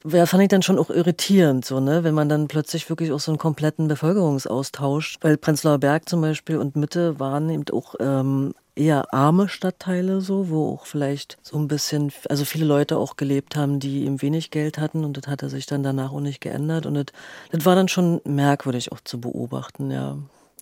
ja, 0.06 0.26
fand 0.26 0.42
ich 0.42 0.48
dann 0.48 0.62
schon 0.62 0.78
auch 0.78 0.90
irritierend, 0.90 1.64
so, 1.64 1.80
ne, 1.80 2.04
wenn 2.04 2.14
man 2.14 2.28
dann 2.28 2.48
plötzlich 2.48 2.88
wirklich 2.88 3.12
auch 3.12 3.20
so 3.20 3.30
einen 3.30 3.38
kompletten 3.38 3.88
Bevölkerungsaustausch, 3.88 4.79
weil 5.20 5.36
Prenzlauer 5.36 5.78
Berg 5.78 6.08
zum 6.08 6.20
Beispiel 6.20 6.56
und 6.56 6.76
Mitte 6.76 7.18
waren 7.18 7.48
eben 7.50 7.64
auch 7.72 7.94
ähm, 8.00 8.54
eher 8.74 9.12
arme 9.12 9.48
Stadtteile 9.48 10.20
so, 10.20 10.48
wo 10.48 10.72
auch 10.72 10.86
vielleicht 10.86 11.38
so 11.42 11.58
ein 11.58 11.68
bisschen, 11.68 12.12
also 12.28 12.44
viele 12.44 12.64
Leute 12.64 12.96
auch 12.96 13.16
gelebt 13.16 13.56
haben, 13.56 13.80
die 13.80 14.04
eben 14.04 14.22
wenig 14.22 14.50
Geld 14.50 14.78
hatten 14.78 15.04
und 15.04 15.16
das 15.16 15.26
hatte 15.26 15.48
sich 15.48 15.66
dann 15.66 15.82
danach 15.82 16.12
auch 16.12 16.20
nicht 16.20 16.40
geändert 16.40 16.86
und 16.86 16.94
das, 16.94 17.06
das 17.52 17.64
war 17.64 17.74
dann 17.74 17.88
schon 17.88 18.20
merkwürdig 18.24 18.92
auch 18.92 19.00
zu 19.04 19.20
beobachten, 19.20 19.90
ja. 19.90 20.16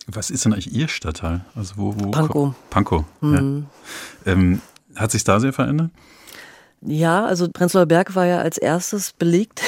Was 0.07 0.31
ist 0.31 0.45
denn 0.45 0.55
eigentlich 0.55 0.73
Ihr 0.73 0.89
Stadtteil? 0.89 1.45
Also 1.55 1.75
wo, 1.77 1.95
wo 1.99 2.11
Pankow. 2.11 2.55
Pankow. 2.71 3.05
Mhm. 3.21 3.67
Ja. 4.25 4.33
Ähm, 4.33 4.63
hat 4.97 5.11
sich 5.11 5.23
da 5.23 5.39
sehr 5.39 5.53
verändert? 5.53 5.91
Ja, 6.81 7.25
also 7.25 7.49
Prenzlauer 7.51 7.87
Berg 7.87 8.15
war 8.15 8.27
ja 8.27 8.39
als 8.39 8.57
erstes 8.57 9.13
belegt. 9.13 9.63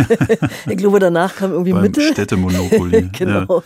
ich 0.66 0.76
glaube, 0.76 0.98
danach 0.98 1.36
kam 1.36 1.52
irgendwie 1.52 1.72
Beim 1.72 1.82
Mitte. 1.82 2.12
Städtemonopoly. 2.12 3.10
genau. 3.12 3.58
Ja. 3.58 3.62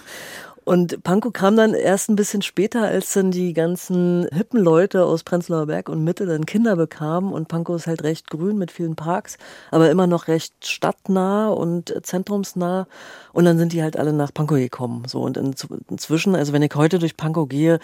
Und 0.65 1.03
Pankow 1.03 1.33
kam 1.33 1.57
dann 1.57 1.75
erst 1.75 2.09
ein 2.09 2.15
bisschen 2.15 2.43
später, 2.43 2.83
als 2.83 3.13
dann 3.13 3.33
die 3.33 3.53
ganzen 3.53 4.29
hippen 4.33 4.61
Leute 4.61 5.05
aus 5.05 5.25
Prenzlauer 5.25 5.67
Berg 5.67 5.89
und 5.89 6.05
Mitte 6.05 6.25
dann 6.25 6.47
Kinder 6.47 6.77
bekamen. 6.77 7.33
Und 7.33 7.49
Pankow 7.49 7.75
ist 7.75 7.89
halt 7.89 8.05
recht 8.05 8.31
grün 8.31 8.59
mit 8.59 8.71
vielen 8.71 8.95
Parks, 8.95 9.39
aber 9.73 9.91
immer 9.91 10.07
noch 10.07 10.29
recht 10.29 10.55
stadtnah 10.65 11.49
und 11.49 11.93
zentrumsnah. 12.03 12.87
Und 13.33 13.45
dann 13.45 13.59
sind 13.59 13.73
die 13.73 13.83
halt 13.83 13.97
alle 13.97 14.13
nach 14.13 14.33
Pankow 14.33 14.59
gekommen. 14.59 15.05
So 15.09 15.23
und 15.23 15.37
inzwischen, 15.37 16.37
also 16.37 16.53
wenn 16.53 16.63
ich 16.63 16.75
heute 16.77 17.01
durch 17.01 17.17
Pankow 17.17 17.49
gehe, 17.49 17.81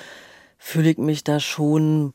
fühle 0.59 0.91
ich 0.91 0.99
mich 0.99 1.25
da 1.25 1.41
schon, 1.41 2.15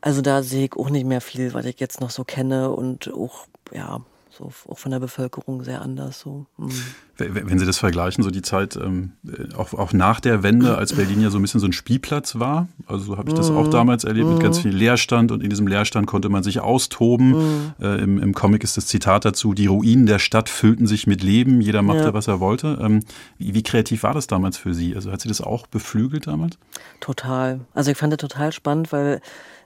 also 0.00 0.22
da 0.22 0.42
sehe 0.42 0.66
ich 0.66 0.76
auch 0.76 0.90
nicht 0.90 1.06
mehr 1.06 1.20
viel, 1.20 1.54
was 1.54 1.66
ich 1.66 1.80
jetzt 1.80 2.00
noch 2.00 2.10
so 2.10 2.24
kenne 2.24 2.70
und 2.70 3.12
auch, 3.12 3.46
ja, 3.72 4.00
so 4.40 4.50
auch 4.68 4.78
von 4.78 4.90
der 4.90 5.00
Bevölkerung 5.00 5.62
sehr 5.62 5.82
anders. 5.82 6.20
So. 6.20 6.46
Mhm. 6.56 6.70
Wenn 7.18 7.58
Sie 7.58 7.66
das 7.66 7.76
vergleichen, 7.76 8.24
so 8.24 8.30
die 8.30 8.40
Zeit 8.40 8.76
ähm, 8.76 9.12
auch, 9.56 9.74
auch 9.74 9.92
nach 9.92 10.20
der 10.20 10.42
Wende, 10.42 10.78
als 10.78 10.94
Berlin 10.94 11.20
ja 11.20 11.30
so 11.30 11.38
ein 11.38 11.42
bisschen 11.42 11.60
so 11.60 11.66
ein 11.66 11.72
Spielplatz 11.72 12.38
war, 12.38 12.68
also 12.86 13.04
so 13.04 13.18
habe 13.18 13.28
ich 13.28 13.34
das 13.34 13.50
auch 13.50 13.66
mhm. 13.66 13.70
damals 13.70 14.04
erlebt 14.04 14.28
mit 14.28 14.40
ganz 14.40 14.58
mhm. 14.58 14.62
viel 14.62 14.76
Leerstand 14.76 15.30
und 15.30 15.42
in 15.42 15.50
diesem 15.50 15.66
Leerstand 15.66 16.06
konnte 16.06 16.30
man 16.30 16.42
sich 16.42 16.60
austoben. 16.60 17.30
Mhm. 17.30 17.72
Äh, 17.80 18.02
im, 18.02 18.18
im, 18.18 18.34
Comic 18.34 18.64
ist 18.64 18.76
das 18.76 18.86
Zitat 18.86 19.26
dazu, 19.26 19.52
die 19.52 19.66
Ruinen 19.66 20.06
der 20.06 20.18
Stadt 20.18 20.48
füllten 20.48 20.86
sich 20.86 21.06
mit 21.06 21.22
Leben, 21.22 21.60
jeder 21.60 21.82
machte, 21.82 22.04
ja. 22.04 22.14
was 22.14 22.26
er 22.26 22.40
wollte. 22.40 22.78
Ähm, 22.80 23.00
wie, 23.36 23.54
wie, 23.54 23.62
kreativ 23.62 24.02
war 24.02 24.14
das 24.14 24.26
damals 24.26 24.56
für 24.56 24.72
Sie? 24.72 24.94
Also 24.94 25.12
hat 25.12 25.20
Sie 25.20 25.28
das 25.28 25.42
auch 25.42 25.66
beflügelt 25.66 26.26
damals? 26.26 26.56
Total. 27.00 27.60
Also 27.74 27.90
ich 27.90 27.98
fand 27.98 28.12
das 28.12 28.18
total 28.18 28.52
spannend, 28.52 28.92
weil 28.92 29.20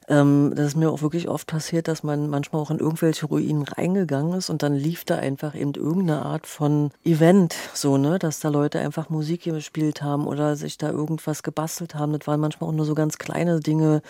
ähm, 0.08 0.52
das 0.54 0.68
ist 0.68 0.76
mir 0.76 0.90
auch 0.90 1.02
wirklich 1.02 1.28
oft 1.28 1.46
passiert, 1.46 1.88
dass 1.88 2.02
man 2.02 2.28
manchmal 2.28 2.60
auch 2.60 2.70
in 2.70 2.78
irgendwelche 2.78 3.26
Ruinen 3.26 3.62
reingegangen 3.62 4.34
ist 4.34 4.50
und 4.50 4.62
dann 4.62 4.74
lief 4.74 5.04
da 5.04 5.16
einfach 5.16 5.54
eben 5.54 5.72
irgendeine 5.74 6.24
Art 6.24 6.46
von 6.46 6.90
Event, 7.04 7.54
so, 7.72 7.96
ne, 7.96 8.18
dass 8.18 8.40
da 8.40 8.48
Leute 8.48 8.80
einfach 8.80 9.08
Musik 9.08 9.44
gespielt 9.44 10.02
haben 10.02 10.26
oder 10.26 10.56
sich 10.56 10.76
da 10.78 10.90
irgendwas 10.90 11.42
gebastelt 11.42 11.94
haben. 11.94 12.12
Das 12.12 12.26
waren 12.26 12.40
manchmal 12.40 12.68
auch 12.68 12.74
nur 12.74 12.84
so 12.86 12.94
ganz 12.94 13.18
kleine 13.18 13.60
Dinge, 13.60 14.02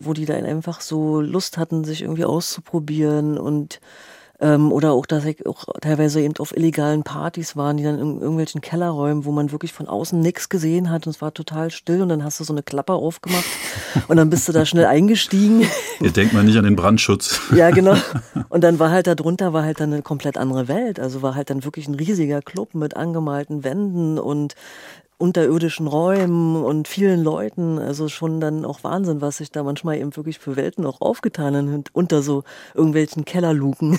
wo 0.00 0.14
die 0.14 0.24
dann 0.24 0.44
einfach 0.44 0.80
so 0.80 1.20
Lust 1.20 1.58
hatten, 1.58 1.84
sich 1.84 2.02
irgendwie 2.02 2.24
auszuprobieren 2.24 3.38
und 3.38 3.80
ähm, 4.40 4.72
oder 4.72 4.92
auch, 4.92 5.06
dass 5.06 5.24
ich 5.24 5.46
auch 5.46 5.64
teilweise 5.80 6.20
eben 6.20 6.34
auf 6.38 6.56
illegalen 6.56 7.02
Partys 7.02 7.56
waren, 7.56 7.76
die 7.76 7.84
dann 7.84 7.98
in 7.98 8.20
irgendwelchen 8.20 8.60
Kellerräumen, 8.60 9.24
wo 9.24 9.32
man 9.32 9.52
wirklich 9.52 9.72
von 9.72 9.86
außen 9.86 10.18
nichts 10.18 10.48
gesehen 10.48 10.90
hat 10.90 11.06
und 11.06 11.14
es 11.14 11.22
war 11.22 11.32
total 11.32 11.70
still 11.70 12.02
und 12.02 12.08
dann 12.08 12.24
hast 12.24 12.40
du 12.40 12.44
so 12.44 12.52
eine 12.52 12.62
Klappe 12.62 12.94
aufgemacht 12.94 13.44
und 14.08 14.16
dann 14.16 14.30
bist 14.30 14.48
du 14.48 14.52
da 14.52 14.66
schnell 14.66 14.86
eingestiegen. 14.86 15.66
Hier 15.98 16.10
denkt 16.10 16.34
man 16.34 16.46
nicht 16.46 16.58
an 16.58 16.64
den 16.64 16.76
Brandschutz. 16.76 17.40
Ja, 17.54 17.70
genau. 17.70 17.94
Und 18.48 18.64
dann 18.64 18.78
war 18.78 18.90
halt 18.90 19.06
da 19.06 19.14
drunter 19.14 19.52
war 19.52 19.62
halt 19.62 19.78
dann 19.78 19.92
eine 19.92 20.02
komplett 20.02 20.36
andere 20.36 20.66
Welt. 20.66 20.98
Also 20.98 21.22
war 21.22 21.34
halt 21.34 21.50
dann 21.50 21.62
wirklich 21.62 21.86
ein 21.86 21.94
riesiger 21.94 22.42
Club 22.42 22.74
mit 22.74 22.96
angemalten 22.96 23.62
Wänden 23.62 24.18
und 24.18 24.54
unterirdischen 25.18 25.86
Räumen 25.86 26.62
und 26.62 26.86
vielen 26.88 27.22
Leuten. 27.22 27.78
Also 27.78 28.08
schon 28.08 28.40
dann 28.40 28.64
auch 28.64 28.84
Wahnsinn, 28.84 29.20
was 29.20 29.38
sich 29.38 29.50
da 29.50 29.62
manchmal 29.62 29.96
eben 29.96 30.14
wirklich 30.16 30.38
für 30.38 30.56
Welten 30.56 30.84
auch 30.84 31.00
aufgetan 31.00 31.72
hat 31.72 31.90
unter 31.92 32.22
so 32.22 32.44
irgendwelchen 32.74 33.24
Kellerluken. 33.24 33.98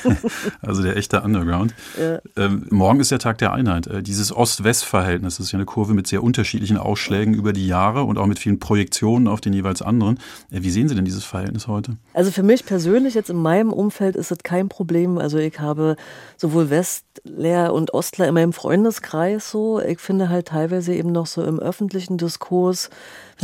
also 0.60 0.82
der 0.82 0.96
echte 0.96 1.22
Underground. 1.22 1.74
Ja. 1.98 2.20
Ähm, 2.36 2.66
morgen 2.70 3.00
ist 3.00 3.10
der 3.10 3.18
Tag 3.18 3.38
der 3.38 3.52
Einheit. 3.52 3.86
Äh, 3.86 4.02
dieses 4.02 4.34
Ost-West-Verhältnis 4.34 5.32
das 5.38 5.46
ist 5.46 5.52
ja 5.52 5.56
eine 5.56 5.66
Kurve 5.66 5.94
mit 5.94 6.06
sehr 6.06 6.22
unterschiedlichen 6.22 6.76
Ausschlägen 6.76 7.34
über 7.34 7.52
die 7.52 7.66
Jahre 7.66 8.04
und 8.04 8.18
auch 8.18 8.26
mit 8.26 8.38
vielen 8.38 8.58
Projektionen 8.58 9.28
auf 9.28 9.40
den 9.40 9.52
jeweils 9.52 9.82
anderen. 9.82 10.18
Äh, 10.50 10.62
wie 10.62 10.70
sehen 10.70 10.88
Sie 10.88 10.94
denn 10.94 11.04
dieses 11.04 11.24
Verhältnis 11.24 11.68
heute? 11.68 11.96
Also 12.12 12.30
für 12.30 12.42
mich 12.42 12.66
persönlich 12.66 13.14
jetzt 13.14 13.30
in 13.30 13.36
meinem 13.36 13.72
Umfeld 13.72 14.16
ist 14.16 14.30
es 14.30 14.38
kein 14.38 14.68
Problem. 14.68 15.18
Also 15.18 15.38
ich 15.38 15.58
habe 15.58 15.96
sowohl 16.36 16.70
Westler 16.70 17.72
und 17.72 17.94
Ostler 17.94 18.28
in 18.28 18.34
meinem 18.34 18.52
Freundeskreis 18.52 19.50
so. 19.50 19.80
Ich 19.80 20.00
finde 20.00 20.28
halt 20.28 20.41
teilweise 20.44 20.94
eben 20.94 21.12
noch 21.12 21.26
so 21.26 21.42
im 21.42 21.58
öffentlichen 21.58 22.18
Diskurs, 22.18 22.90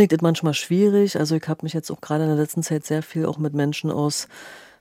ich 0.05 0.09
das 0.09 0.21
manchmal 0.21 0.55
schwierig. 0.55 1.19
Also 1.19 1.37
ich 1.37 1.49
habe 1.49 1.61
mich 1.63 1.73
jetzt 1.73 1.91
auch 1.91 2.01
gerade 2.01 2.25
in 2.25 2.31
der 2.31 2.39
letzten 2.39 2.63
Zeit 2.63 2.85
sehr 2.85 3.03
viel 3.03 3.27
auch 3.27 3.39
mit 3.39 3.55
Menschen 3.55 3.91
aus 3.91 4.29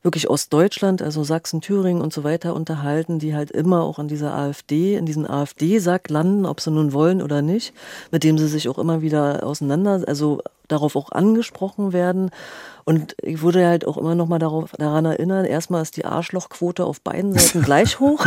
wirklich 0.04 0.30
Ostdeutschland, 0.30 1.02
also 1.02 1.24
Sachsen, 1.24 1.62
Thüringen 1.62 2.02
und 2.02 2.14
so 2.14 2.24
weiter 2.24 2.56
unterhalten, 2.56 3.20
die 3.20 3.36
halt 3.36 3.52
immer 3.52 3.84
auch 3.84 4.00
an 4.00 4.08
dieser 4.08 4.34
AfD, 4.34 4.96
in 4.96 5.06
diesen 5.06 5.30
AfD-Sack 5.30 6.10
landen, 6.10 6.46
ob 6.46 6.62
sie 6.62 6.72
nun 6.72 6.94
wollen 6.94 7.22
oder 7.22 7.42
nicht, 7.42 7.74
mit 8.12 8.24
dem 8.24 8.38
sie 8.38 8.48
sich 8.48 8.70
auch 8.70 8.78
immer 8.78 9.02
wieder 9.02 9.44
auseinander, 9.44 10.04
also 10.08 10.42
darauf 10.68 10.96
auch 10.96 11.12
angesprochen 11.12 11.94
werden. 11.94 12.32
Und 12.86 13.16
ich 13.22 13.42
wurde 13.42 13.68
halt 13.68 13.86
auch 13.86 13.98
immer 13.98 14.16
noch 14.16 14.28
mal 14.28 14.40
darauf, 14.40 14.72
daran 14.78 15.04
erinnern, 15.04 15.44
erstmal 15.44 15.82
ist 15.82 15.98
die 15.98 16.06
Arschlochquote 16.06 16.86
auf 16.86 17.02
beiden 17.02 17.34
Seiten 17.34 17.62
gleich 17.66 18.00
hoch. 18.00 18.26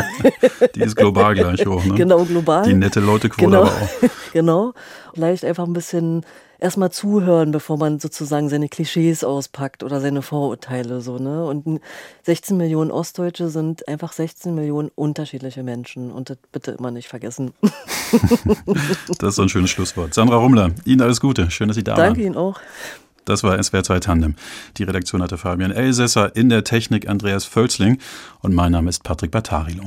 Die 0.74 0.83
ist 0.83 0.96
global 0.96 1.35
gleich 1.35 1.64
hoch, 1.64 1.83
ne? 1.85 1.94
Genau, 1.96 2.24
global. 2.24 2.64
Die 2.64 2.74
nette 2.74 3.00
Leute-Quote 3.00 3.46
genau. 3.46 3.62
aber 3.62 3.70
auch. 3.70 4.09
genau. 4.33 4.72
Vielleicht 5.14 5.44
einfach 5.44 5.64
ein 5.64 5.72
bisschen 5.72 6.26
erstmal 6.61 6.90
zuhören, 6.90 7.51
bevor 7.51 7.79
man 7.79 7.99
sozusagen 7.99 8.49
seine 8.49 8.68
Klischees 8.68 9.25
auspackt 9.25 9.83
oder 9.83 10.01
seine 10.01 10.23
Vorurteile 10.23 11.01
so, 11.01 11.18
ne? 11.18 11.44
Und 11.44 11.81
16 12.23 12.57
Millionen 12.57 12.90
Ostdeutsche 12.90 13.49
sind 13.49 13.87
einfach 13.88 14.12
16 14.12 14.55
Millionen 14.55 14.90
unterschiedliche 14.94 15.62
Menschen 15.62 16.11
und 16.11 16.31
das 16.31 16.38
bitte 16.53 16.73
immer 16.73 16.90
nicht 16.90 17.09
vergessen. 17.09 17.53
das 19.18 19.31
ist 19.31 19.37
so 19.37 19.42
ein 19.42 19.49
schönes 19.49 19.70
Schlusswort. 19.70 20.14
Sandra 20.14 20.37
Rumler, 20.37 20.70
Ihnen 20.85 21.01
alles 21.01 21.20
Gute. 21.20 21.51
Schön, 21.51 21.68
dass 21.68 21.77
Sie 21.77 21.85
da 21.85 21.94
Danke 21.94 22.03
waren. 22.03 22.14
Danke 22.14 22.27
Ihnen 22.27 22.37
auch. 22.37 22.61
Das 23.25 23.44
war 23.44 23.62
SWR 23.62 23.85
2 23.85 24.01
Tandem. 24.01 24.35
Die 24.77 24.83
Redaktion 24.83 25.23
hatte 25.23 25.38
Fabian 25.38 25.70
Elsässer, 25.70 26.35
in 26.35 26.49
der 26.49 26.64
Technik 26.64 27.09
Andreas 27.09 27.44
Völzling 27.44 27.99
und 28.40 28.55
mein 28.55 28.73
Name 28.73 28.88
ist 28.88 29.05
Patrick 29.05 29.31
Battarilo. 29.31 29.85